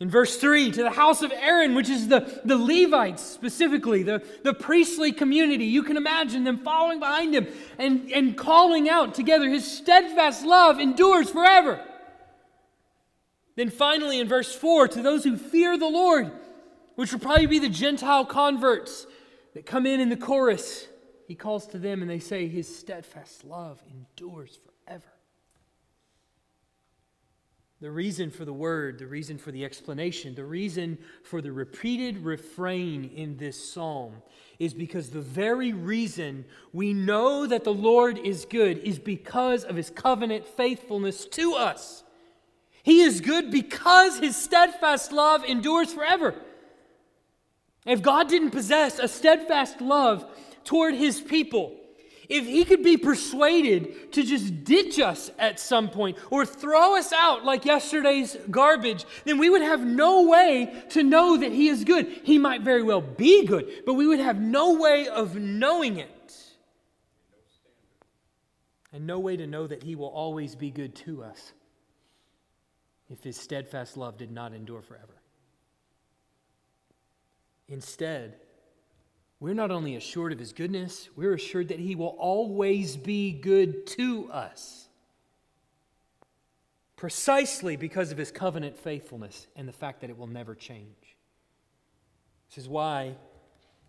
In 0.00 0.08
verse 0.08 0.36
3, 0.36 0.70
to 0.72 0.82
the 0.84 0.90
house 0.90 1.22
of 1.22 1.32
Aaron, 1.32 1.74
which 1.74 1.88
is 1.88 2.06
the, 2.06 2.40
the 2.44 2.56
Levites 2.56 3.22
specifically, 3.22 4.04
the, 4.04 4.22
the 4.44 4.54
priestly 4.54 5.10
community, 5.10 5.64
you 5.64 5.82
can 5.82 5.96
imagine 5.96 6.44
them 6.44 6.58
following 6.58 7.00
behind 7.00 7.34
him 7.34 7.48
and, 7.78 8.10
and 8.12 8.36
calling 8.36 8.88
out 8.88 9.14
together, 9.14 9.48
His 9.48 9.68
steadfast 9.68 10.44
love 10.44 10.78
endures 10.78 11.30
forever. 11.30 11.84
Then 13.56 13.70
finally, 13.70 14.20
in 14.20 14.28
verse 14.28 14.54
4, 14.54 14.86
to 14.88 15.02
those 15.02 15.24
who 15.24 15.36
fear 15.36 15.76
the 15.76 15.88
Lord, 15.88 16.30
which 16.94 17.12
will 17.12 17.18
probably 17.18 17.46
be 17.46 17.58
the 17.58 17.68
Gentile 17.68 18.24
converts 18.24 19.04
that 19.54 19.66
come 19.66 19.84
in 19.84 19.98
in 19.98 20.10
the 20.10 20.16
chorus, 20.16 20.86
he 21.26 21.34
calls 21.34 21.66
to 21.68 21.78
them 21.78 22.02
and 22.02 22.10
they 22.10 22.20
say, 22.20 22.46
His 22.46 22.72
steadfast 22.74 23.44
love 23.44 23.82
endures 23.90 24.60
forever. 24.86 25.17
The 27.80 27.90
reason 27.90 28.30
for 28.30 28.44
the 28.44 28.52
word, 28.52 28.98
the 28.98 29.06
reason 29.06 29.38
for 29.38 29.52
the 29.52 29.64
explanation, 29.64 30.34
the 30.34 30.44
reason 30.44 30.98
for 31.22 31.40
the 31.40 31.52
repeated 31.52 32.24
refrain 32.24 33.04
in 33.14 33.36
this 33.36 33.72
psalm 33.72 34.14
is 34.58 34.74
because 34.74 35.10
the 35.10 35.20
very 35.20 35.72
reason 35.72 36.44
we 36.72 36.92
know 36.92 37.46
that 37.46 37.62
the 37.62 37.72
Lord 37.72 38.18
is 38.18 38.44
good 38.44 38.78
is 38.78 38.98
because 38.98 39.62
of 39.62 39.76
his 39.76 39.90
covenant 39.90 40.44
faithfulness 40.44 41.24
to 41.26 41.54
us. 41.54 42.02
He 42.82 43.02
is 43.02 43.20
good 43.20 43.52
because 43.52 44.18
his 44.18 44.34
steadfast 44.36 45.12
love 45.12 45.44
endures 45.44 45.92
forever. 45.92 46.34
If 47.86 48.02
God 48.02 48.28
didn't 48.28 48.50
possess 48.50 48.98
a 48.98 49.06
steadfast 49.06 49.80
love 49.80 50.26
toward 50.64 50.94
his 50.94 51.20
people, 51.20 51.76
if 52.28 52.44
he 52.44 52.64
could 52.64 52.82
be 52.82 52.96
persuaded 52.96 54.12
to 54.12 54.22
just 54.22 54.64
ditch 54.64 54.98
us 54.98 55.30
at 55.38 55.58
some 55.58 55.88
point 55.88 56.18
or 56.30 56.44
throw 56.44 56.96
us 56.96 57.12
out 57.12 57.44
like 57.44 57.64
yesterday's 57.64 58.36
garbage, 58.50 59.04
then 59.24 59.38
we 59.38 59.48
would 59.48 59.62
have 59.62 59.84
no 59.84 60.22
way 60.28 60.84
to 60.90 61.02
know 61.02 61.38
that 61.38 61.52
he 61.52 61.68
is 61.68 61.84
good. 61.84 62.06
He 62.24 62.38
might 62.38 62.60
very 62.60 62.82
well 62.82 63.00
be 63.00 63.46
good, 63.46 63.82
but 63.86 63.94
we 63.94 64.06
would 64.06 64.20
have 64.20 64.40
no 64.40 64.74
way 64.74 65.08
of 65.08 65.36
knowing 65.36 65.98
it. 65.98 66.14
And 68.92 69.06
no 69.06 69.18
way 69.18 69.36
to 69.36 69.46
know 69.46 69.66
that 69.66 69.82
he 69.82 69.94
will 69.94 70.08
always 70.08 70.54
be 70.54 70.70
good 70.70 70.94
to 70.96 71.22
us 71.22 71.52
if 73.10 73.22
his 73.22 73.38
steadfast 73.38 73.96
love 73.96 74.18
did 74.18 74.30
not 74.30 74.52
endure 74.52 74.82
forever. 74.82 75.14
Instead, 77.68 78.36
we're 79.40 79.54
not 79.54 79.70
only 79.70 79.94
assured 79.94 80.32
of 80.32 80.38
his 80.38 80.52
goodness, 80.52 81.08
we're 81.14 81.34
assured 81.34 81.68
that 81.68 81.78
he 81.78 81.94
will 81.94 82.16
always 82.18 82.96
be 82.96 83.32
good 83.32 83.86
to 83.86 84.28
us. 84.30 84.88
Precisely 86.96 87.76
because 87.76 88.10
of 88.10 88.18
his 88.18 88.32
covenant 88.32 88.76
faithfulness 88.76 89.46
and 89.54 89.68
the 89.68 89.72
fact 89.72 90.00
that 90.00 90.10
it 90.10 90.18
will 90.18 90.26
never 90.26 90.56
change. 90.56 91.16
This 92.48 92.58
is 92.58 92.68
why 92.68 93.14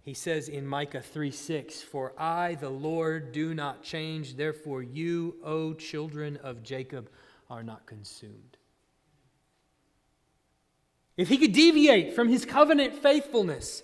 he 0.03 0.13
says 0.13 0.49
in 0.49 0.67
Micah 0.67 1.01
3 1.01 1.31
6, 1.31 1.81
For 1.81 2.13
I, 2.17 2.55
the 2.55 2.69
Lord, 2.69 3.31
do 3.31 3.55
not 3.55 3.81
change, 3.81 4.35
therefore 4.35 4.83
you, 4.83 5.35
O 5.43 5.73
children 5.73 6.37
of 6.37 6.61
Jacob, 6.61 7.09
are 7.49 7.63
not 7.63 7.87
consumed. 7.87 8.57
If 11.17 11.27
he 11.27 11.37
could 11.37 11.53
deviate 11.53 12.13
from 12.13 12.29
his 12.29 12.45
covenant 12.45 12.95
faithfulness, 12.95 13.81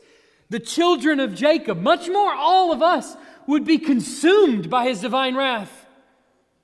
the 0.50 0.60
children 0.60 1.20
of 1.20 1.36
Jacob, 1.36 1.82
much 1.82 2.08
more 2.08 2.34
all 2.34 2.72
of 2.72 2.82
us, 2.82 3.16
would 3.48 3.66
be 3.66 3.78
consumed 3.78 4.70
by 4.70 4.86
his 4.86 5.02
divine 5.02 5.36
wrath, 5.36 5.86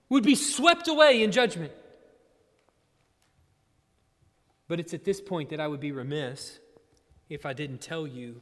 would 0.09 0.23
be 0.23 0.35
swept 0.35 0.87
away 0.87 1.23
in 1.23 1.31
judgment. 1.31 1.71
But 4.67 4.79
it's 4.79 4.93
at 4.93 5.03
this 5.03 5.19
point 5.19 5.49
that 5.49 5.59
I 5.59 5.67
would 5.67 5.79
be 5.79 5.91
remiss 5.91 6.59
if 7.29 7.45
I 7.45 7.53
didn't 7.53 7.81
tell 7.81 8.07
you 8.07 8.41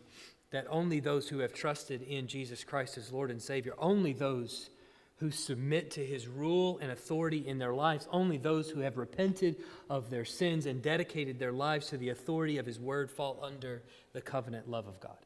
that 0.51 0.65
only 0.69 0.99
those 0.99 1.29
who 1.29 1.39
have 1.39 1.53
trusted 1.53 2.01
in 2.01 2.27
Jesus 2.27 2.63
Christ 2.63 2.97
as 2.97 3.11
Lord 3.11 3.31
and 3.31 3.41
Savior, 3.41 3.73
only 3.77 4.13
those 4.13 4.69
who 5.17 5.31
submit 5.31 5.91
to 5.91 6.05
his 6.05 6.27
rule 6.27 6.79
and 6.81 6.91
authority 6.91 7.45
in 7.45 7.59
their 7.59 7.73
lives, 7.73 8.07
only 8.11 8.37
those 8.37 8.69
who 8.69 8.79
have 8.79 8.97
repented 8.97 9.57
of 9.89 10.09
their 10.09 10.23
sins 10.23 10.65
and 10.65 10.81
dedicated 10.81 11.37
their 11.37 11.51
lives 11.51 11.87
to 11.87 11.97
the 11.97 12.09
authority 12.09 12.57
of 12.57 12.65
his 12.65 12.79
word 12.79 13.11
fall 13.11 13.39
under 13.43 13.83
the 14.13 14.21
covenant 14.21 14.69
love 14.69 14.87
of 14.87 14.99
God. 14.99 15.17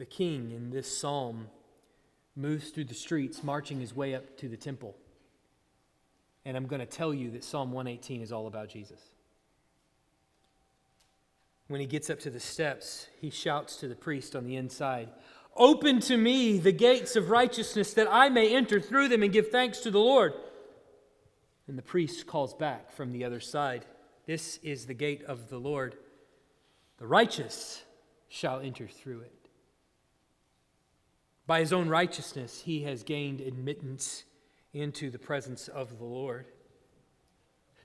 The 0.00 0.06
king 0.06 0.50
in 0.52 0.70
this 0.70 0.90
psalm 0.96 1.48
moves 2.34 2.70
through 2.70 2.86
the 2.86 2.94
streets, 2.94 3.44
marching 3.44 3.80
his 3.80 3.94
way 3.94 4.14
up 4.14 4.34
to 4.38 4.48
the 4.48 4.56
temple. 4.56 4.96
And 6.46 6.56
I'm 6.56 6.66
going 6.66 6.80
to 6.80 6.86
tell 6.86 7.12
you 7.12 7.32
that 7.32 7.44
Psalm 7.44 7.70
118 7.70 8.22
is 8.22 8.32
all 8.32 8.46
about 8.46 8.70
Jesus. 8.70 8.98
When 11.68 11.82
he 11.82 11.86
gets 11.86 12.08
up 12.08 12.18
to 12.20 12.30
the 12.30 12.40
steps, 12.40 13.08
he 13.20 13.28
shouts 13.28 13.76
to 13.76 13.88
the 13.88 13.94
priest 13.94 14.34
on 14.34 14.46
the 14.46 14.56
inside, 14.56 15.10
Open 15.54 16.00
to 16.00 16.16
me 16.16 16.56
the 16.56 16.72
gates 16.72 17.14
of 17.14 17.28
righteousness 17.28 17.92
that 17.92 18.08
I 18.10 18.30
may 18.30 18.56
enter 18.56 18.80
through 18.80 19.08
them 19.08 19.22
and 19.22 19.30
give 19.30 19.50
thanks 19.50 19.80
to 19.80 19.90
the 19.90 19.98
Lord. 19.98 20.32
And 21.68 21.76
the 21.76 21.82
priest 21.82 22.26
calls 22.26 22.54
back 22.54 22.90
from 22.90 23.12
the 23.12 23.24
other 23.24 23.40
side, 23.40 23.84
This 24.24 24.60
is 24.62 24.86
the 24.86 24.94
gate 24.94 25.24
of 25.24 25.50
the 25.50 25.58
Lord. 25.58 25.94
The 26.96 27.06
righteous 27.06 27.82
shall 28.30 28.60
enter 28.60 28.88
through 28.88 29.20
it. 29.20 29.39
By 31.50 31.58
his 31.58 31.72
own 31.72 31.88
righteousness, 31.88 32.62
he 32.64 32.84
has 32.84 33.02
gained 33.02 33.40
admittance 33.40 34.22
into 34.72 35.10
the 35.10 35.18
presence 35.18 35.66
of 35.66 35.98
the 35.98 36.04
Lord. 36.04 36.46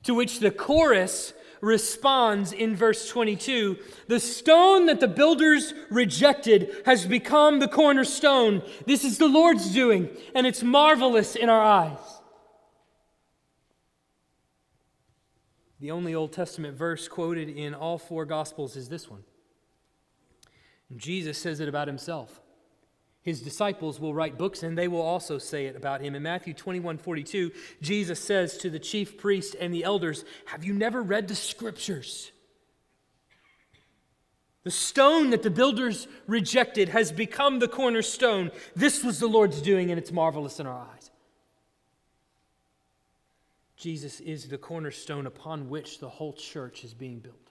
To 0.03 0.13
which 0.13 0.39
the 0.39 0.51
chorus 0.51 1.33
responds 1.61 2.53
in 2.53 2.75
verse 2.75 3.09
22 3.09 3.79
The 4.07 4.19
stone 4.19 4.85
that 4.85 4.99
the 4.99 5.07
builders 5.07 5.73
rejected 5.89 6.75
has 6.85 7.07
become 7.07 7.57
the 7.57 7.67
cornerstone. 7.67 8.61
This 8.85 9.03
is 9.03 9.17
the 9.17 9.27
Lord's 9.27 9.73
doing, 9.73 10.09
and 10.35 10.45
it's 10.45 10.61
marvelous 10.61 11.35
in 11.35 11.49
our 11.49 11.63
eyes. 11.63 12.21
The 15.79 15.89
only 15.89 16.13
Old 16.13 16.33
Testament 16.33 16.77
verse 16.77 17.07
quoted 17.07 17.49
in 17.49 17.73
all 17.73 17.97
four 17.97 18.25
Gospels 18.25 18.75
is 18.75 18.89
this 18.89 19.09
one. 19.09 19.23
Jesus 20.95 21.39
says 21.39 21.59
it 21.59 21.67
about 21.67 21.87
himself 21.87 22.41
his 23.25 23.41
disciples 23.41 23.99
will 23.99 24.13
write 24.13 24.37
books 24.37 24.61
and 24.61 24.77
they 24.77 24.87
will 24.87 25.01
also 25.01 25.39
say 25.39 25.65
it 25.65 25.75
about 25.75 25.99
him. 25.99 26.13
In 26.13 26.21
Matthew 26.21 26.53
21 26.53 26.99
42, 26.99 27.51
Jesus 27.81 28.19
says 28.19 28.55
to 28.59 28.69
the 28.69 28.77
chief 28.77 29.17
priest 29.17 29.55
and 29.59 29.73
the 29.73 29.83
elders, 29.83 30.23
Have 30.45 30.63
you 30.63 30.73
never 30.73 31.01
read 31.01 31.27
the 31.27 31.35
scriptures? 31.35 32.31
The 34.63 34.69
stone 34.69 35.31
that 35.31 35.41
the 35.41 35.49
builders 35.49 36.07
rejected 36.27 36.89
has 36.89 37.11
become 37.11 37.57
the 37.57 37.67
cornerstone. 37.67 38.51
This 38.75 39.03
was 39.03 39.19
the 39.19 39.27
Lord's 39.27 39.61
doing, 39.61 39.89
and 39.89 39.99
it's 39.99 40.11
marvelous 40.11 40.59
in 40.59 40.67
our 40.67 40.87
eyes. 40.93 41.09
Jesus 43.75 44.19
is 44.19 44.47
the 44.47 44.57
cornerstone 44.57 45.25
upon 45.25 45.69
which 45.69 45.99
the 45.99 46.09
whole 46.09 46.33
church 46.33 46.83
is 46.83 46.93
being 46.93 47.19
built. 47.19 47.44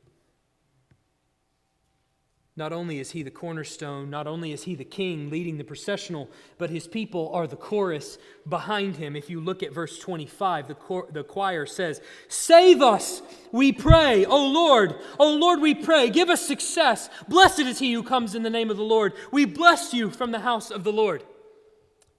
Not 2.56 2.72
only 2.72 3.00
is 3.00 3.10
he 3.10 3.24
the 3.24 3.32
cornerstone, 3.32 4.10
not 4.10 4.28
only 4.28 4.52
is 4.52 4.62
he 4.62 4.76
the 4.76 4.84
king 4.84 5.28
leading 5.28 5.58
the 5.58 5.64
processional, 5.64 6.30
but 6.56 6.70
his 6.70 6.86
people 6.86 7.30
are 7.32 7.48
the 7.48 7.56
chorus 7.56 8.16
behind 8.48 8.94
him. 8.94 9.16
If 9.16 9.28
you 9.28 9.40
look 9.40 9.64
at 9.64 9.72
verse 9.72 9.98
25, 9.98 10.68
the, 10.68 10.74
cor- 10.76 11.08
the 11.10 11.24
choir 11.24 11.66
says, 11.66 12.00
Save 12.28 12.80
us, 12.80 13.22
we 13.50 13.72
pray, 13.72 14.24
O 14.24 14.46
Lord. 14.46 14.94
O 15.18 15.34
Lord, 15.34 15.60
we 15.60 15.74
pray. 15.74 16.10
Give 16.10 16.30
us 16.30 16.46
success. 16.46 17.10
Blessed 17.26 17.60
is 17.60 17.80
he 17.80 17.92
who 17.92 18.04
comes 18.04 18.36
in 18.36 18.44
the 18.44 18.50
name 18.50 18.70
of 18.70 18.76
the 18.76 18.84
Lord. 18.84 19.14
We 19.32 19.46
bless 19.46 19.92
you 19.92 20.10
from 20.10 20.30
the 20.30 20.40
house 20.40 20.70
of 20.70 20.84
the 20.84 20.92
Lord. 20.92 21.24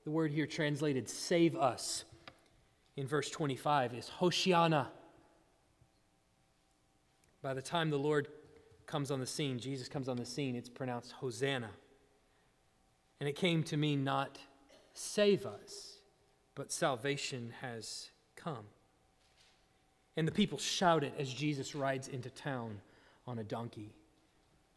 The 0.03 0.11
word 0.11 0.31
here 0.31 0.47
translated 0.47 1.07
save 1.07 1.55
us 1.55 2.03
in 2.97 3.07
verse 3.07 3.29
25 3.29 3.93
is 3.93 4.11
Hoshiana. 4.19 4.87
By 7.41 7.53
the 7.53 7.61
time 7.61 7.89
the 7.89 7.97
Lord 7.97 8.27
comes 8.87 9.11
on 9.11 9.19
the 9.19 9.25
scene, 9.25 9.59
Jesus 9.59 9.87
comes 9.87 10.09
on 10.09 10.17
the 10.17 10.25
scene, 10.25 10.55
it's 10.55 10.69
pronounced 10.69 11.13
Hosanna. 11.13 11.71
And 13.19 13.29
it 13.29 13.35
came 13.35 13.63
to 13.63 13.77
mean 13.77 14.03
not 14.03 14.37
save 14.93 15.45
us, 15.45 15.99
but 16.53 16.71
salvation 16.71 17.53
has 17.61 18.09
come. 18.35 18.65
And 20.17 20.27
the 20.27 20.31
people 20.31 20.57
shout 20.57 21.03
it 21.03 21.13
as 21.17 21.33
Jesus 21.33 21.75
rides 21.75 22.07
into 22.07 22.29
town 22.29 22.81
on 23.27 23.39
a 23.39 23.43
donkey 23.43 23.93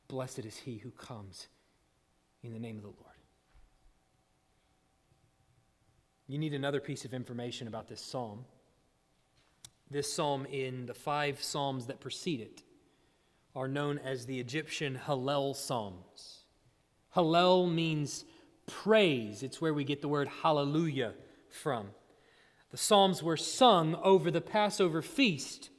Blessed 0.09 0.40
is 0.40 0.57
he 0.57 0.79
who 0.79 0.90
comes 0.90 1.49
in 2.42 2.53
the 2.55 2.59
name 2.59 2.77
of 2.77 2.83
the 2.83 2.88
Lord. 2.88 3.05
You 6.27 6.38
need 6.38 6.55
another 6.55 6.81
piece 6.81 7.05
of 7.05 7.14
information 7.14 7.68
about 7.68 7.88
this 7.88 8.01
psalm. 8.01 8.44
This 9.90 10.12
psalm, 10.12 10.47
in 10.47 10.87
the 10.87 10.94
five 10.94 11.42
psalms 11.42 11.87
that 11.87 12.01
precede 12.01 12.40
it, 12.40 12.62
are 13.55 13.69
known 13.69 13.99
as 13.99 14.27
the 14.27 14.41
Egyptian 14.41 15.01
Hallel 15.07 15.55
Psalms. 15.55 16.45
Hallel 17.15 17.73
means 17.73 18.25
praise, 18.67 19.43
it's 19.43 19.61
where 19.61 19.75
we 19.75 19.85
get 19.85 20.03
the 20.03 20.09
word 20.09 20.29
hallelujah 20.43 21.15
from. 21.49 21.89
The 22.71 22.77
Psalms 22.77 23.23
were 23.23 23.37
sung 23.37 23.95
over 23.97 24.31
the 24.31 24.41
Passover 24.41 25.03
feast 25.03 25.71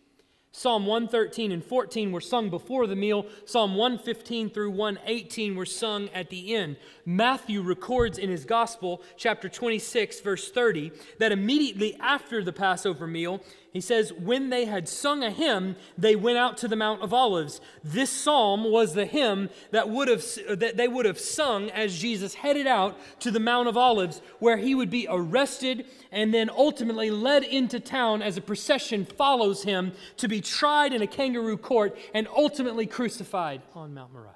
Psalm 0.51 0.87
113 0.87 1.51
and 1.51 1.63
14 1.63 2.11
were 2.11 2.19
sung 2.19 2.49
before 2.49 2.87
the 2.87 2.95
meal. 2.95 3.27
Psalm 3.45 3.75
115 3.75 4.49
through 4.49 4.71
118 4.71 5.55
were 5.55 5.65
sung 5.65 6.09
at 6.09 6.29
the 6.31 6.55
end. 6.55 6.75
Matthew 7.05 7.61
records 7.61 8.17
in 8.17 8.29
his 8.29 8.45
gospel, 8.45 9.03
chapter 9.15 9.47
26, 9.47 10.21
verse 10.21 10.51
30, 10.51 10.91
that 11.19 11.31
immediately 11.31 11.95
after 11.99 12.43
the 12.43 12.51
Passover 12.51 13.05
meal, 13.05 13.41
he 13.71 13.81
says, 13.81 14.11
When 14.11 14.49
they 14.49 14.65
had 14.65 14.89
sung 14.89 15.23
a 15.23 15.29
hymn, 15.29 15.75
they 15.97 16.15
went 16.15 16.37
out 16.37 16.57
to 16.57 16.67
the 16.67 16.75
Mount 16.75 17.01
of 17.01 17.13
Olives. 17.13 17.61
This 17.83 18.09
psalm 18.09 18.71
was 18.71 18.93
the 18.93 19.05
hymn 19.05 19.49
that, 19.71 19.89
would 19.89 20.07
have, 20.07 20.25
uh, 20.47 20.55
that 20.55 20.77
they 20.77 20.87
would 20.87 21.05
have 21.05 21.19
sung 21.19 21.69
as 21.69 21.99
Jesus 21.99 22.33
headed 22.33 22.65
out 22.65 22.97
to 23.21 23.29
the 23.31 23.39
Mount 23.39 23.67
of 23.67 23.77
Olives, 23.77 24.21
where 24.39 24.57
he 24.57 24.73
would 24.73 24.89
be 24.89 25.07
arrested 25.09 25.85
and 26.11 26.33
then 26.33 26.49
ultimately 26.49 27.11
led 27.11 27.43
into 27.43 27.79
town 27.79 28.21
as 28.21 28.37
a 28.37 28.41
procession 28.41 29.05
follows 29.05 29.63
him 29.63 29.93
to 30.17 30.27
be 30.27 30.41
tried 30.41 30.91
in 30.91 31.01
a 31.01 31.07
kangaroo 31.07 31.57
court 31.57 31.95
and 32.13 32.27
ultimately 32.35 32.87
crucified 32.87 33.61
on 33.75 33.93
Mount 33.93 34.11
Moriah. 34.11 34.33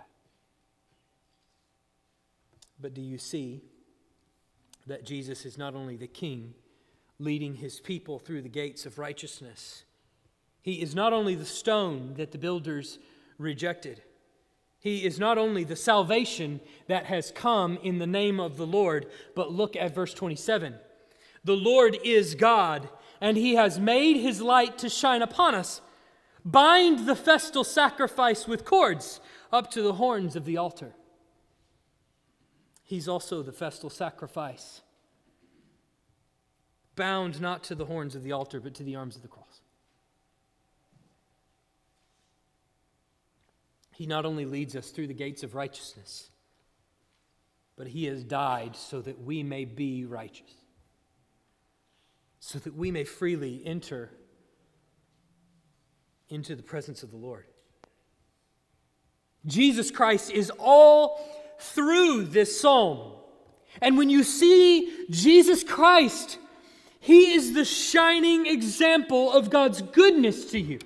But 2.79 2.93
do 2.93 3.01
you 3.01 3.17
see 3.17 3.61
that 4.85 5.05
Jesus 5.05 5.45
is 5.45 5.57
not 5.57 5.73
only 5.73 5.95
the 5.95 6.07
king, 6.07 6.53
leading 7.23 7.55
his 7.55 7.79
people 7.79 8.19
through 8.19 8.41
the 8.41 8.49
gates 8.49 8.85
of 8.85 8.99
righteousness. 8.99 9.83
He 10.61 10.81
is 10.81 10.93
not 10.93 11.13
only 11.13 11.35
the 11.35 11.45
stone 11.45 12.13
that 12.15 12.31
the 12.31 12.37
builders 12.37 12.99
rejected, 13.37 14.01
he 14.79 15.05
is 15.05 15.17
not 15.17 15.37
only 15.37 15.63
the 15.63 15.77
salvation 15.77 16.59
that 16.87 17.05
has 17.05 17.31
come 17.31 17.77
in 17.81 17.99
the 17.99 18.07
name 18.07 18.39
of 18.39 18.57
the 18.57 18.67
Lord, 18.67 19.07
but 19.33 19.51
look 19.51 19.75
at 19.77 19.95
verse 19.95 20.13
27. 20.13 20.75
The 21.45 21.55
Lord 21.55 21.97
is 22.03 22.35
God, 22.35 22.89
and 23.21 23.37
he 23.37 23.55
has 23.55 23.79
made 23.79 24.17
his 24.17 24.41
light 24.41 24.77
to 24.79 24.89
shine 24.89 25.21
upon 25.21 25.55
us. 25.55 25.79
Bind 26.43 27.07
the 27.07 27.15
festal 27.15 27.63
sacrifice 27.63 28.45
with 28.45 28.65
cords 28.65 29.21
up 29.51 29.71
to 29.71 29.81
the 29.81 29.93
horns 29.93 30.35
of 30.35 30.43
the 30.43 30.57
altar. 30.57 30.93
He's 32.83 33.07
also 33.07 33.41
the 33.41 33.53
festal 33.53 33.89
sacrifice 33.89 34.82
bound 36.95 37.41
not 37.41 37.63
to 37.65 37.75
the 37.75 37.85
horns 37.85 38.15
of 38.15 38.23
the 38.23 38.31
altar, 38.31 38.59
but 38.59 38.73
to 38.75 38.83
the 38.83 38.95
arms 38.95 39.15
of 39.15 39.21
the 39.21 39.27
cross. 39.27 39.61
He 43.95 44.05
not 44.05 44.25
only 44.25 44.45
leads 44.45 44.75
us 44.75 44.89
through 44.89 45.07
the 45.07 45.13
gates 45.13 45.43
of 45.43 45.55
righteousness, 45.55 46.29
but 47.75 47.87
he 47.87 48.05
has 48.05 48.23
died 48.23 48.75
so 48.75 49.01
that 49.01 49.21
we 49.21 49.43
may 49.43 49.65
be 49.65 50.05
righteous, 50.05 50.51
so 52.39 52.59
that 52.59 52.75
we 52.75 52.91
may 52.91 53.03
freely 53.03 53.61
enter 53.65 54.11
into 56.29 56.55
the 56.55 56.63
presence 56.63 57.03
of 57.03 57.11
the 57.11 57.17
Lord. 57.17 57.45
Jesus 59.45 59.91
Christ 59.91 60.31
is 60.31 60.51
all 60.57 61.19
through 61.59 62.25
this 62.25 62.59
psalm. 62.59 63.13
And 63.81 63.97
when 63.97 64.09
you 64.09 64.23
see 64.23 65.05
Jesus 65.09 65.63
Christ, 65.63 66.37
he 67.03 67.33
is 67.33 67.51
the 67.51 67.65
shining 67.65 68.45
example 68.45 69.33
of 69.33 69.49
God's 69.49 69.81
goodness 69.81 70.51
to 70.51 70.59
you. 70.59 70.79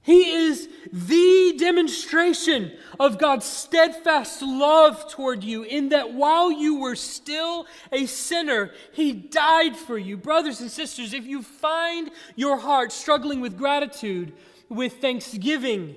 He 0.00 0.30
is 0.30 0.70
the 0.90 1.54
demonstration 1.58 2.72
of 2.98 3.18
God's 3.18 3.44
steadfast 3.44 4.40
love 4.40 5.10
toward 5.10 5.44
you, 5.44 5.64
in 5.64 5.90
that 5.90 6.14
while 6.14 6.50
you 6.50 6.80
were 6.80 6.96
still 6.96 7.66
a 7.92 8.06
sinner, 8.06 8.70
He 8.92 9.12
died 9.12 9.76
for 9.76 9.98
you. 9.98 10.16
Brothers 10.16 10.62
and 10.62 10.70
sisters, 10.70 11.12
if 11.12 11.26
you 11.26 11.42
find 11.42 12.10
your 12.34 12.56
heart 12.56 12.90
struggling 12.90 13.42
with 13.42 13.58
gratitude, 13.58 14.32
with 14.70 14.94
thanksgiving, 14.94 15.94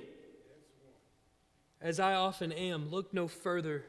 as 1.80 1.98
I 1.98 2.12
often 2.12 2.52
am, 2.52 2.90
look 2.90 3.14
no 3.14 3.28
further 3.28 3.86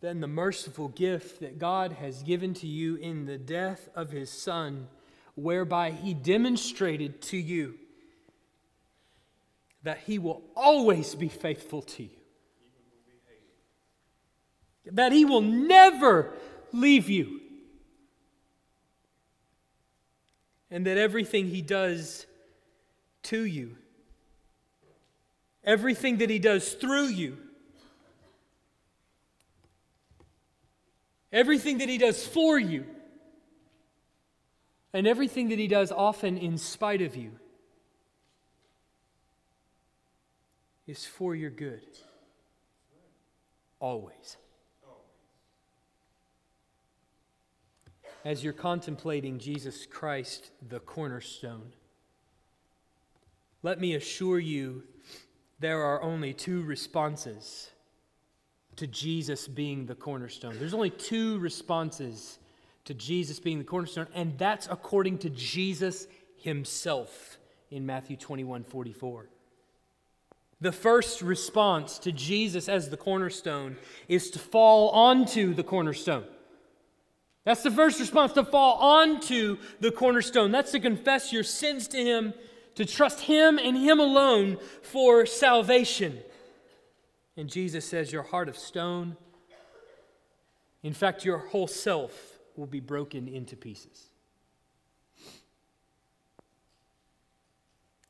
than 0.00 0.20
the 0.20 0.26
merciful 0.26 0.88
gift 0.88 1.40
that 1.40 1.58
God 1.58 1.92
has 1.92 2.22
given 2.22 2.54
to 2.54 2.66
you 2.66 2.96
in 2.96 3.26
the 3.26 3.36
death 3.36 3.88
of 3.94 4.10
his 4.10 4.30
Son, 4.30 4.88
whereby 5.34 5.90
he 5.90 6.14
demonstrated 6.14 7.20
to 7.22 7.36
you 7.36 7.74
that 9.82 9.98
he 9.98 10.18
will 10.18 10.42
always 10.56 11.14
be 11.14 11.28
faithful 11.28 11.82
to 11.82 12.02
you, 12.02 12.10
that 14.92 15.12
he 15.12 15.24
will 15.24 15.40
never 15.40 16.34
leave 16.72 17.08
you, 17.08 17.40
and 20.70 20.86
that 20.86 20.96
everything 20.96 21.46
he 21.46 21.62
does 21.62 22.26
to 23.22 23.44
you, 23.44 23.76
everything 25.64 26.18
that 26.18 26.30
he 26.30 26.38
does 26.38 26.72
through 26.72 27.06
you, 27.06 27.36
everything 31.32 31.78
that 31.78 31.88
He 31.88 31.98
does 31.98 32.26
for 32.26 32.58
you, 32.58 32.84
and 34.92 35.06
everything 35.06 35.48
that 35.50 35.58
He 35.58 35.68
does 35.68 35.92
often 35.92 36.36
in 36.36 36.58
spite 36.58 37.02
of 37.02 37.16
you 37.16 37.32
is 40.86 41.06
for 41.06 41.34
your 41.34 41.50
good. 41.50 41.82
Always. 43.78 44.36
As 48.24 48.44
you're 48.44 48.52
contemplating 48.52 49.38
Jesus 49.38 49.86
Christ, 49.86 50.50
the 50.68 50.80
cornerstone, 50.80 51.72
let 53.62 53.80
me 53.80 53.94
assure 53.94 54.38
you 54.38 54.82
there 55.58 55.82
are 55.82 56.02
only 56.02 56.34
two 56.34 56.62
responses 56.62 57.70
to 58.76 58.86
Jesus 58.86 59.48
being 59.48 59.86
the 59.86 59.94
cornerstone. 59.94 60.58
There's 60.58 60.74
only 60.74 60.90
two 60.90 61.38
responses 61.38 62.38
to 62.84 62.94
Jesus 62.94 63.38
being 63.38 63.58
the 63.58 63.64
cornerstone, 63.64 64.06
and 64.14 64.38
that's 64.38 64.66
according 64.70 65.18
to 65.18 65.30
Jesus 65.30 66.06
himself 66.36 67.38
in 67.70 67.86
Matthew 67.86 68.16
21 68.16 68.64
44. 68.64 69.28
The 70.60 70.72
first 70.72 71.22
response 71.22 71.98
to 72.00 72.12
Jesus 72.12 72.68
as 72.68 72.90
the 72.90 72.96
cornerstone 72.96 73.76
is 74.08 74.30
to 74.32 74.38
fall 74.38 74.90
onto 74.90 75.54
the 75.54 75.62
cornerstone. 75.62 76.24
That's 77.44 77.62
the 77.62 77.70
first 77.70 77.98
response 77.98 78.32
to 78.34 78.44
fall 78.44 78.74
onto 78.74 79.56
the 79.80 79.90
cornerstone. 79.90 80.52
That's 80.52 80.72
to 80.72 80.80
confess 80.80 81.32
your 81.32 81.44
sins 81.44 81.88
to 81.88 81.96
Him, 81.96 82.34
to 82.74 82.84
trust 82.84 83.20
Him 83.20 83.58
and 83.58 83.76
Him 83.76 84.00
alone 84.00 84.58
for 84.82 85.24
salvation. 85.24 86.18
And 87.40 87.48
Jesus 87.48 87.86
says, 87.86 88.12
Your 88.12 88.22
heart 88.22 88.50
of 88.50 88.58
stone, 88.58 89.16
in 90.82 90.92
fact, 90.92 91.24
your 91.24 91.38
whole 91.38 91.66
self 91.66 92.38
will 92.54 92.66
be 92.66 92.80
broken 92.80 93.26
into 93.26 93.56
pieces. 93.56 94.10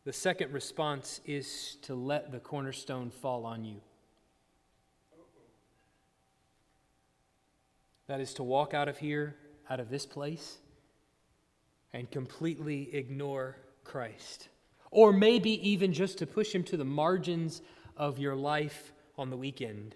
The 0.04 0.12
second 0.12 0.52
response 0.52 1.20
is 1.26 1.76
to 1.82 1.94
let 1.94 2.32
the 2.32 2.40
cornerstone 2.40 3.12
fall 3.12 3.46
on 3.46 3.64
you. 3.64 3.76
That 8.08 8.18
is 8.18 8.34
to 8.34 8.42
walk 8.42 8.74
out 8.74 8.88
of 8.88 8.98
here, 8.98 9.36
out 9.70 9.78
of 9.78 9.90
this 9.90 10.06
place, 10.06 10.58
and 11.92 12.10
completely 12.10 12.92
ignore 12.92 13.58
Christ. 13.84 14.48
Or 14.90 15.12
maybe 15.12 15.52
even 15.70 15.92
just 15.92 16.18
to 16.18 16.26
push 16.26 16.52
him 16.52 16.64
to 16.64 16.76
the 16.76 16.84
margins 16.84 17.62
of 17.96 18.18
your 18.18 18.34
life 18.34 18.92
on 19.20 19.28
the 19.28 19.36
weekend. 19.36 19.94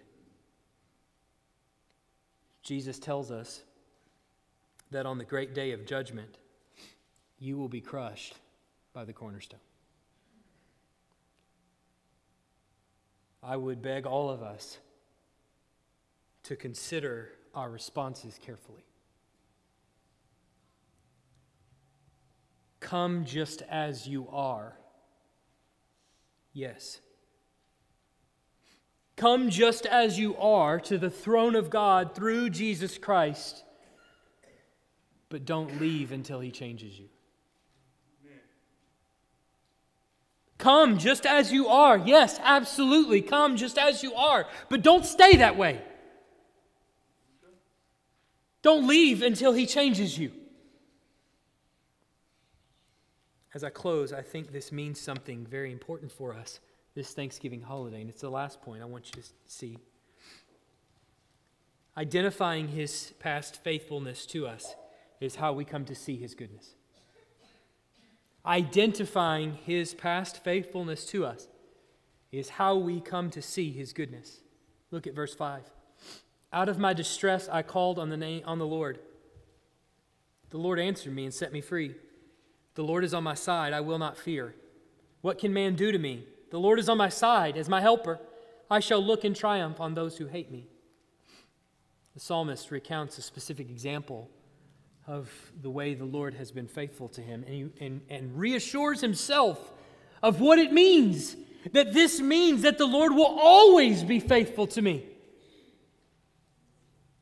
Jesus 2.63 2.99
tells 2.99 3.31
us 3.31 3.63
that 4.91 5.07
on 5.07 5.17
the 5.17 5.25
great 5.25 5.55
day 5.55 5.73
of 5.73 5.87
judgment, 5.87 6.37
you 7.39 7.57
will 7.57 7.71
be 7.71 7.81
crushed 7.81 8.35
by 8.93 9.05
the 9.05 9.15
cornerstone. 9.15 9.61
I 13.43 13.57
would 13.57 13.81
beg 13.81 14.05
all 14.05 14.29
of 14.29 14.43
us 14.43 14.79
to 16.43 16.55
consider 16.55 17.31
our 17.55 17.71
responses 17.71 18.39
carefully. 18.45 18.85
Come 22.81 23.25
just 23.25 23.63
as 23.71 24.07
you 24.07 24.29
are. 24.31 24.77
Yes. 26.53 27.01
Come 29.17 29.51
just 29.51 29.87
as 29.87 30.19
you 30.19 30.37
are 30.37 30.81
to 30.81 30.99
the 30.99 31.11
throne 31.11 31.55
of 31.55 31.71
God 31.71 32.15
through 32.15 32.51
Jesus 32.51 32.99
Christ, 32.99 33.63
but 35.29 35.45
don't 35.45 35.81
leave 35.81 36.13
until 36.13 36.41
He 36.41 36.51
changes 36.51 36.99
you. 36.99 37.09
Come 40.59 40.99
just 40.99 41.27
as 41.27 41.53
you 41.53 41.69
are. 41.69 41.99
Yes, 41.99 42.41
absolutely. 42.43 43.21
Come 43.21 43.57
just 43.57 43.77
as 43.77 44.03
you 44.03 44.15
are. 44.15 44.47
But 44.69 44.83
don't 44.83 45.05
stay 45.05 45.37
that 45.37 45.57
way. 45.57 45.81
Don't 48.63 48.87
leave 48.87 49.21
until 49.23 49.53
He 49.53 49.67
changes 49.67 50.17
you. 50.17 50.33
as 53.55 53.63
I 53.63 53.71
close, 53.71 54.13
I 54.13 54.21
think 54.21 54.53
this 54.53 54.73
means 54.73 55.01
something 55.01 55.47
very 55.47 55.71
important 55.71 56.11
for 56.11 56.35
us 56.35 56.59
this 56.95 57.13
Thanksgiving 57.13 57.63
holiday. 57.63 58.01
And 58.01 58.11
it's 58.11 58.21
the 58.21 58.31
last 58.31 58.63
point 58.63 58.83
I 58.83 58.87
want 58.87 59.11
you 59.15 59.23
to 59.23 59.29
see. 59.47 59.79
Identifying 61.97 62.69
his 62.69 63.13
past 63.19 63.63
faithfulness 63.63 64.27
to 64.27 64.47
us 64.47 64.75
is 65.21 65.37
how 65.37 65.53
we 65.53 65.65
come 65.65 65.85
to 65.85 65.95
see 65.95 66.17
his 66.17 66.35
goodness. 66.35 66.75
Identifying 68.45 69.59
his 69.65 69.95
past 69.95 70.43
faithfulness 70.43 71.07
to 71.07 71.25
us 71.25 71.49
is 72.31 72.51
how 72.51 72.77
we 72.77 73.01
come 73.01 73.31
to 73.31 73.41
see 73.41 73.71
his 73.71 73.93
goodness. 73.93 74.41
Look 74.91 75.07
at 75.07 75.15
verse 75.15 75.35
5. 75.35 75.63
Out 76.53 76.69
of 76.69 76.79
my 76.79 76.93
distress 76.93 77.49
I 77.49 77.63
called 77.63 77.99
on 77.99 78.11
the 78.11 78.17
name 78.17 78.43
on 78.45 78.59
the 78.59 78.67
Lord. 78.67 78.99
The 80.51 80.59
Lord 80.59 80.79
answered 80.79 81.15
me 81.15 81.25
and 81.25 81.35
set 81.35 81.53
me 81.53 81.61
free. 81.61 81.95
The 82.75 82.85
Lord 82.85 83.05
is 83.05 83.15
on 83.15 83.25
my 83.25 83.35
side, 83.35 83.73
I 83.73 83.81
will 83.81 83.99
not 83.99 84.19
fear. 84.19 84.55
What 85.21 85.39
can 85.39 85.53
man 85.53 85.75
do 85.75 85.91
to 85.91 85.99
me? 85.99 86.25
The 86.55 86.61
Lord 86.61 86.79
is 86.79 86.89
on 86.89 86.99
my 86.99 87.09
side 87.09 87.57
as 87.57 87.69
my 87.69 87.81
helper. 87.81 88.21
I 88.71 88.79
shall 88.79 89.05
look 89.05 89.25
in 89.25 89.35
triumph 89.35 89.81
on 89.81 89.95
those 89.95 90.17
who 90.17 90.27
hate 90.27 90.53
me. 90.53 90.69
The 92.15 92.21
psalmist 92.21 92.71
recounts 92.71 93.19
a 93.19 93.23
specific 93.23 93.69
example 93.69 94.31
of 95.09 95.29
the 95.61 95.69
way 95.69 95.95
the 95.95 96.05
Lord 96.05 96.35
has 96.35 96.53
been 96.53 96.69
faithful 96.69 97.09
to 97.09 97.21
him 97.21 97.43
and, 97.49 97.53
he, 97.53 97.85
and, 97.85 98.03
and 98.09 98.39
reassures 98.39 99.01
himself 99.01 99.73
of 100.23 100.41
what 100.41 100.61
it 100.61 100.73
means 100.73 101.35
that 101.73 101.93
this 101.93 102.21
means 102.21 102.63
that 102.63 102.79
the 102.79 102.87
Lord 102.87 103.13
will 103.13 103.37
always 103.37 104.05
be 104.05 104.21
faithful 104.21 104.69
to 104.69 104.81
me. 104.81 105.05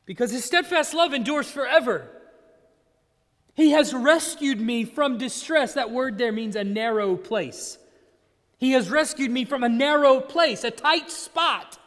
Because 0.05 0.29
his 0.29 0.45
steadfast 0.45 0.93
love 0.93 1.11
endures 1.11 1.49
forever. 1.49 2.07
He 3.55 3.71
has 3.71 3.95
rescued 3.95 4.61
me 4.61 4.85
from 4.85 5.17
distress. 5.17 5.73
That 5.73 5.89
word 5.89 6.19
there 6.19 6.31
means 6.31 6.55
a 6.55 6.63
narrow 6.63 7.15
place. 7.15 7.79
He 8.57 8.71
has 8.71 8.89
rescued 8.89 9.31
me 9.31 9.45
from 9.45 9.63
a 9.63 9.69
narrow 9.69 10.19
place, 10.19 10.63
a 10.63 10.71
tight 10.71 11.11
spot. 11.11 11.77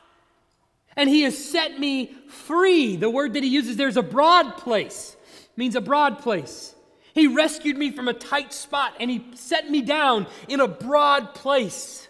And 0.96 1.08
he 1.08 1.22
has 1.22 1.36
set 1.36 1.78
me 1.78 2.14
free. 2.28 2.96
The 2.96 3.10
word 3.10 3.34
that 3.34 3.42
he 3.42 3.50
uses 3.50 3.76
there 3.76 3.88
is 3.88 3.96
a 3.96 4.02
broad 4.02 4.56
place, 4.56 5.16
it 5.28 5.58
means 5.58 5.76
a 5.76 5.80
broad 5.80 6.18
place. 6.18 6.74
He 7.14 7.26
rescued 7.28 7.78
me 7.78 7.92
from 7.92 8.08
a 8.08 8.12
tight 8.12 8.52
spot 8.52 8.94
and 9.00 9.10
he 9.10 9.24
set 9.34 9.70
me 9.70 9.80
down 9.80 10.26
in 10.48 10.60
a 10.60 10.68
broad 10.68 11.34
place. 11.34 12.08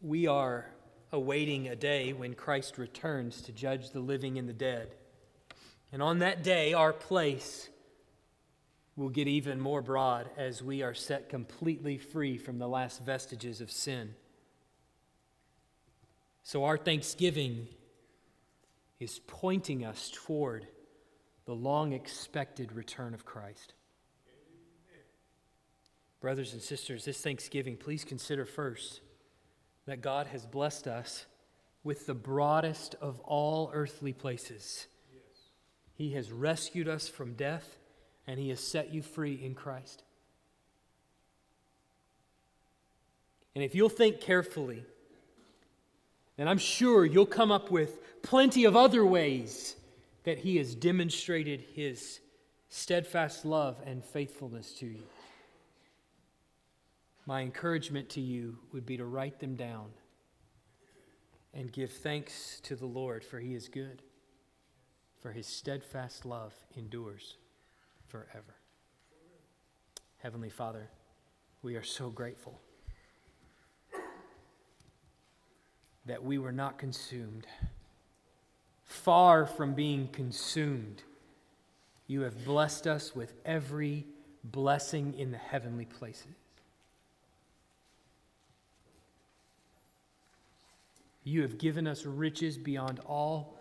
We 0.00 0.28
are 0.28 0.66
awaiting 1.10 1.66
a 1.66 1.74
day 1.74 2.12
when 2.12 2.34
Christ 2.34 2.78
returns 2.78 3.42
to 3.42 3.52
judge 3.52 3.90
the 3.90 3.98
living 3.98 4.38
and 4.38 4.48
the 4.48 4.52
dead. 4.52 4.94
And 5.92 6.00
on 6.00 6.20
that 6.20 6.44
day, 6.44 6.74
our 6.74 6.92
place 6.92 7.68
will 8.96 9.08
get 9.08 9.28
even 9.28 9.60
more 9.60 9.82
broad 9.82 10.28
as 10.36 10.62
we 10.62 10.82
are 10.82 10.94
set 10.94 11.28
completely 11.28 11.96
free 11.98 12.36
from 12.36 12.58
the 12.58 12.68
last 12.68 13.04
vestiges 13.04 13.60
of 13.60 13.70
sin. 13.70 14.14
So, 16.42 16.64
our 16.64 16.76
thanksgiving 16.76 17.68
is 19.00 19.20
pointing 19.26 19.84
us 19.84 20.10
toward 20.12 20.66
the 21.44 21.54
long 21.54 21.92
expected 21.92 22.72
return 22.72 23.14
of 23.14 23.24
Christ. 23.24 23.74
Brothers 26.20 26.52
and 26.52 26.62
sisters, 26.62 27.04
this 27.04 27.20
Thanksgiving, 27.20 27.76
please 27.76 28.04
consider 28.04 28.44
first 28.44 29.00
that 29.86 30.00
God 30.00 30.28
has 30.28 30.46
blessed 30.46 30.86
us 30.86 31.26
with 31.82 32.06
the 32.06 32.14
broadest 32.14 32.94
of 33.00 33.18
all 33.20 33.70
earthly 33.74 34.12
places 34.12 34.86
he 35.94 36.14
has 36.14 36.32
rescued 36.32 36.88
us 36.88 37.08
from 37.08 37.34
death, 37.34 37.78
and 38.26 38.38
He 38.38 38.48
has 38.50 38.60
set 38.60 38.92
you 38.92 39.02
free 39.02 39.34
in 39.34 39.54
Christ. 39.54 40.02
And 43.54 43.62
if 43.62 43.74
you'll 43.74 43.88
think 43.88 44.20
carefully, 44.20 44.84
then 46.36 46.48
I'm 46.48 46.58
sure 46.58 47.04
you'll 47.04 47.26
come 47.26 47.52
up 47.52 47.70
with 47.70 48.22
plenty 48.22 48.64
of 48.64 48.76
other 48.76 49.04
ways 49.04 49.76
that 50.24 50.38
He 50.38 50.56
has 50.56 50.74
demonstrated 50.74 51.64
His 51.74 52.20
steadfast 52.68 53.44
love 53.44 53.76
and 53.84 54.04
faithfulness 54.04 54.72
to 54.74 54.86
you. 54.86 55.02
My 57.26 57.42
encouragement 57.42 58.08
to 58.10 58.20
you 58.20 58.58
would 58.72 58.86
be 58.86 58.96
to 58.96 59.04
write 59.04 59.38
them 59.38 59.54
down 59.54 59.90
and 61.54 61.70
give 61.70 61.92
thanks 61.92 62.60
to 62.62 62.74
the 62.74 62.86
Lord, 62.86 63.24
for 63.24 63.38
He 63.38 63.54
is 63.54 63.68
good 63.68 64.02
for 65.22 65.30
his 65.30 65.46
steadfast 65.46 66.26
love 66.26 66.52
endures 66.76 67.36
forever. 68.12 68.54
Heavenly 70.18 70.50
Father, 70.50 70.90
we 71.62 71.76
are 71.76 71.82
so 71.82 72.10
grateful 72.10 72.60
that 76.04 76.22
we 76.22 76.36
were 76.36 76.52
not 76.52 76.76
consumed. 76.76 77.46
Far 78.84 79.46
from 79.46 79.72
being 79.72 80.08
consumed, 80.08 81.02
you 82.06 82.20
have 82.20 82.44
blessed 82.44 82.86
us 82.86 83.16
with 83.16 83.32
every 83.46 84.04
blessing 84.44 85.14
in 85.16 85.30
the 85.30 85.38
heavenly 85.38 85.86
places. 85.86 86.26
You 91.24 91.40
have 91.42 91.56
given 91.56 91.86
us 91.86 92.04
riches 92.04 92.58
beyond 92.58 93.00
all 93.06 93.56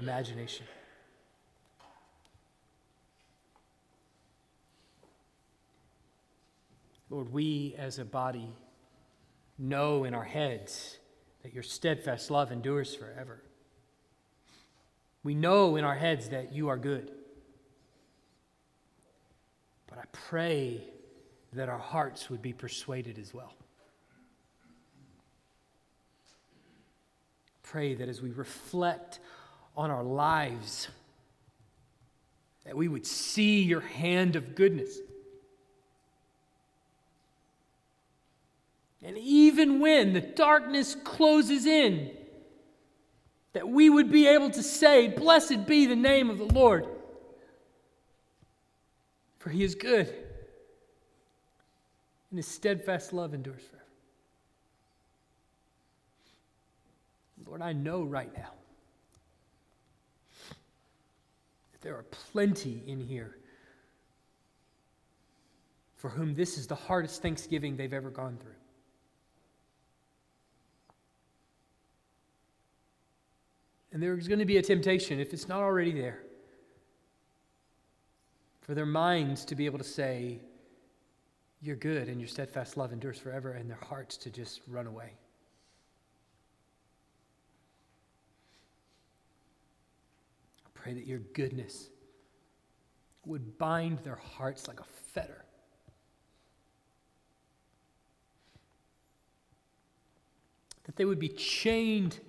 imagination. 0.00 0.66
Lord, 7.10 7.32
we 7.32 7.74
as 7.78 7.98
a 7.98 8.04
body 8.04 8.52
know 9.58 10.04
in 10.04 10.14
our 10.14 10.24
heads 10.24 10.98
that 11.42 11.54
your 11.54 11.62
steadfast 11.62 12.30
love 12.30 12.52
endures 12.52 12.94
forever. 12.94 13.42
We 15.22 15.34
know 15.34 15.76
in 15.76 15.84
our 15.84 15.94
heads 15.94 16.28
that 16.30 16.52
you 16.52 16.68
are 16.68 16.76
good. 16.76 17.10
But 19.88 19.98
I 19.98 20.04
pray 20.12 20.82
that 21.54 21.68
our 21.68 21.78
hearts 21.78 22.28
would 22.28 22.42
be 22.42 22.52
persuaded 22.52 23.18
as 23.18 23.32
well. 23.32 23.54
Pray 27.62 27.94
that 27.94 28.08
as 28.08 28.20
we 28.22 28.30
reflect 28.30 29.18
on 29.76 29.90
our 29.90 30.04
lives, 30.04 30.88
that 32.64 32.76
we 32.76 32.88
would 32.88 33.06
see 33.06 33.62
your 33.62 33.80
hand 33.80 34.36
of 34.36 34.54
goodness 34.54 34.98
And 39.08 39.16
even 39.16 39.80
when 39.80 40.12
the 40.12 40.20
darkness 40.20 40.94
closes 40.94 41.64
in, 41.64 42.10
that 43.54 43.66
we 43.66 43.88
would 43.88 44.12
be 44.12 44.26
able 44.26 44.50
to 44.50 44.62
say, 44.62 45.08
Blessed 45.08 45.66
be 45.66 45.86
the 45.86 45.96
name 45.96 46.28
of 46.28 46.36
the 46.36 46.44
Lord, 46.44 46.86
for 49.38 49.48
he 49.48 49.64
is 49.64 49.74
good, 49.74 50.08
and 52.30 52.36
his 52.36 52.46
steadfast 52.46 53.14
love 53.14 53.32
endures 53.32 53.62
forever. 53.62 53.84
Lord, 57.46 57.62
I 57.62 57.72
know 57.72 58.02
right 58.02 58.30
now 58.36 58.52
that 61.72 61.80
there 61.80 61.94
are 61.94 62.04
plenty 62.10 62.82
in 62.86 63.00
here 63.00 63.38
for 65.96 66.10
whom 66.10 66.34
this 66.34 66.58
is 66.58 66.66
the 66.66 66.74
hardest 66.74 67.22
Thanksgiving 67.22 67.78
they've 67.78 67.94
ever 67.94 68.10
gone 68.10 68.36
through. 68.36 68.52
And 73.92 74.02
there's 74.02 74.28
going 74.28 74.38
to 74.38 74.44
be 74.44 74.58
a 74.58 74.62
temptation, 74.62 75.18
if 75.18 75.32
it's 75.32 75.48
not 75.48 75.60
already 75.60 75.92
there, 75.92 76.20
for 78.60 78.74
their 78.74 78.86
minds 78.86 79.44
to 79.46 79.54
be 79.54 79.64
able 79.66 79.78
to 79.78 79.84
say, 79.84 80.40
You're 81.62 81.76
good 81.76 82.08
and 82.08 82.20
your 82.20 82.28
steadfast 82.28 82.76
love 82.76 82.92
endures 82.92 83.18
forever, 83.18 83.52
and 83.52 83.68
their 83.68 83.78
hearts 83.82 84.16
to 84.18 84.30
just 84.30 84.60
run 84.68 84.86
away. 84.86 85.12
I 90.66 90.68
pray 90.74 90.92
that 90.92 91.06
your 91.06 91.20
goodness 91.20 91.88
would 93.24 93.58
bind 93.58 93.98
their 94.00 94.16
hearts 94.16 94.68
like 94.68 94.80
a 94.80 94.84
fetter. 95.12 95.44
That 100.84 100.96
they 100.96 101.04
would 101.04 101.18
be 101.18 101.28
chained 101.28 102.20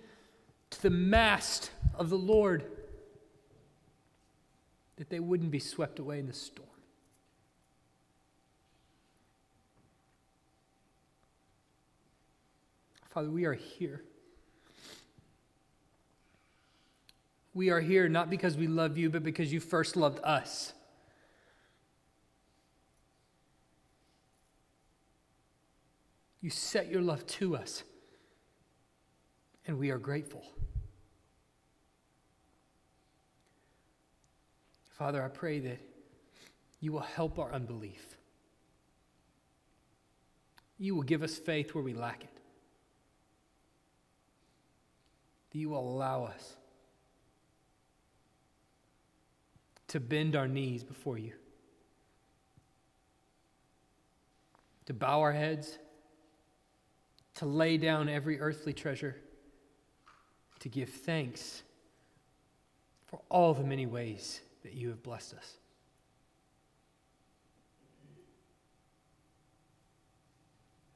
to 0.72 0.82
the 0.82 0.90
mast 0.90 1.72
of 1.96 2.10
the 2.10 2.18
Lord, 2.18 2.64
that 4.98 5.10
they 5.10 5.20
wouldn't 5.20 5.52
be 5.52 5.60
swept 5.60 6.00
away 6.00 6.20
in 6.20 6.28
the 6.28 6.34
storm. 6.34 6.68
Father, 13.10 13.30
we 13.30 13.46
are 13.46 13.54
here. 13.54 14.04
We 17.54 17.72
are 17.72 17.82
here 17.82 18.08
not 18.08 18.30
because 18.30 18.56
we 18.56 18.68
love 18.68 18.98
you, 18.98 19.10
but 19.10 19.24
because 19.24 19.52
you 19.52 19.60
first 19.60 19.98
loved 19.98 20.20
us. 20.24 20.74
You 26.42 26.50
set 26.50 26.90
your 26.90 27.02
love 27.02 27.26
to 27.28 27.58
us, 27.58 27.84
and 29.70 29.78
we 29.78 29.92
are 29.92 30.00
grateful. 30.00 30.44
Father, 34.98 35.24
I 35.24 35.28
pray 35.28 35.60
that 35.60 35.80
you 36.82 36.92
will 36.92 37.02
help 37.02 37.38
our 37.38 37.54
unbelief. 37.54 38.18
You 40.80 40.96
will 40.96 41.04
give 41.04 41.22
us 41.22 41.38
faith 41.38 41.76
where 41.76 41.84
we 41.84 41.94
lack 41.94 42.24
it. 42.24 42.34
That 45.52 45.60
you 45.60 45.70
will 45.70 45.88
allow 45.88 46.24
us 46.24 46.56
to 49.90 50.00
bend 50.00 50.36
our 50.36 50.48
knees 50.48 50.84
before 50.84 51.20
you, 51.20 51.34
to 54.88 54.96
bow 54.96 55.20
our 55.20 55.32
heads, 55.32 55.78
to 57.36 57.46
lay 57.46 57.78
down 57.78 58.10
every 58.10 58.40
earthly 58.40 58.74
treasure, 58.74 59.16
to 60.60 60.70
give 60.70 60.90
thanks 60.90 61.64
for 63.08 63.20
all 63.30 63.54
the 63.54 63.64
many 63.64 63.86
ways 63.86 64.42
that 64.64 64.74
you 64.74 64.90
have 64.90 65.02
blessed 65.02 65.34
us. 65.34 65.54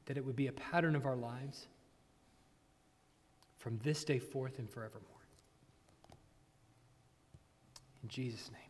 That 0.05 0.17
it 0.17 0.25
would 0.25 0.35
be 0.35 0.47
a 0.47 0.51
pattern 0.51 0.95
of 0.95 1.05
our 1.05 1.15
lives 1.15 1.67
from 3.57 3.79
this 3.83 4.03
day 4.03 4.19
forth 4.19 4.59
and 4.59 4.69
forevermore. 4.69 5.07
In 8.03 8.09
Jesus' 8.09 8.51
name. 8.51 8.62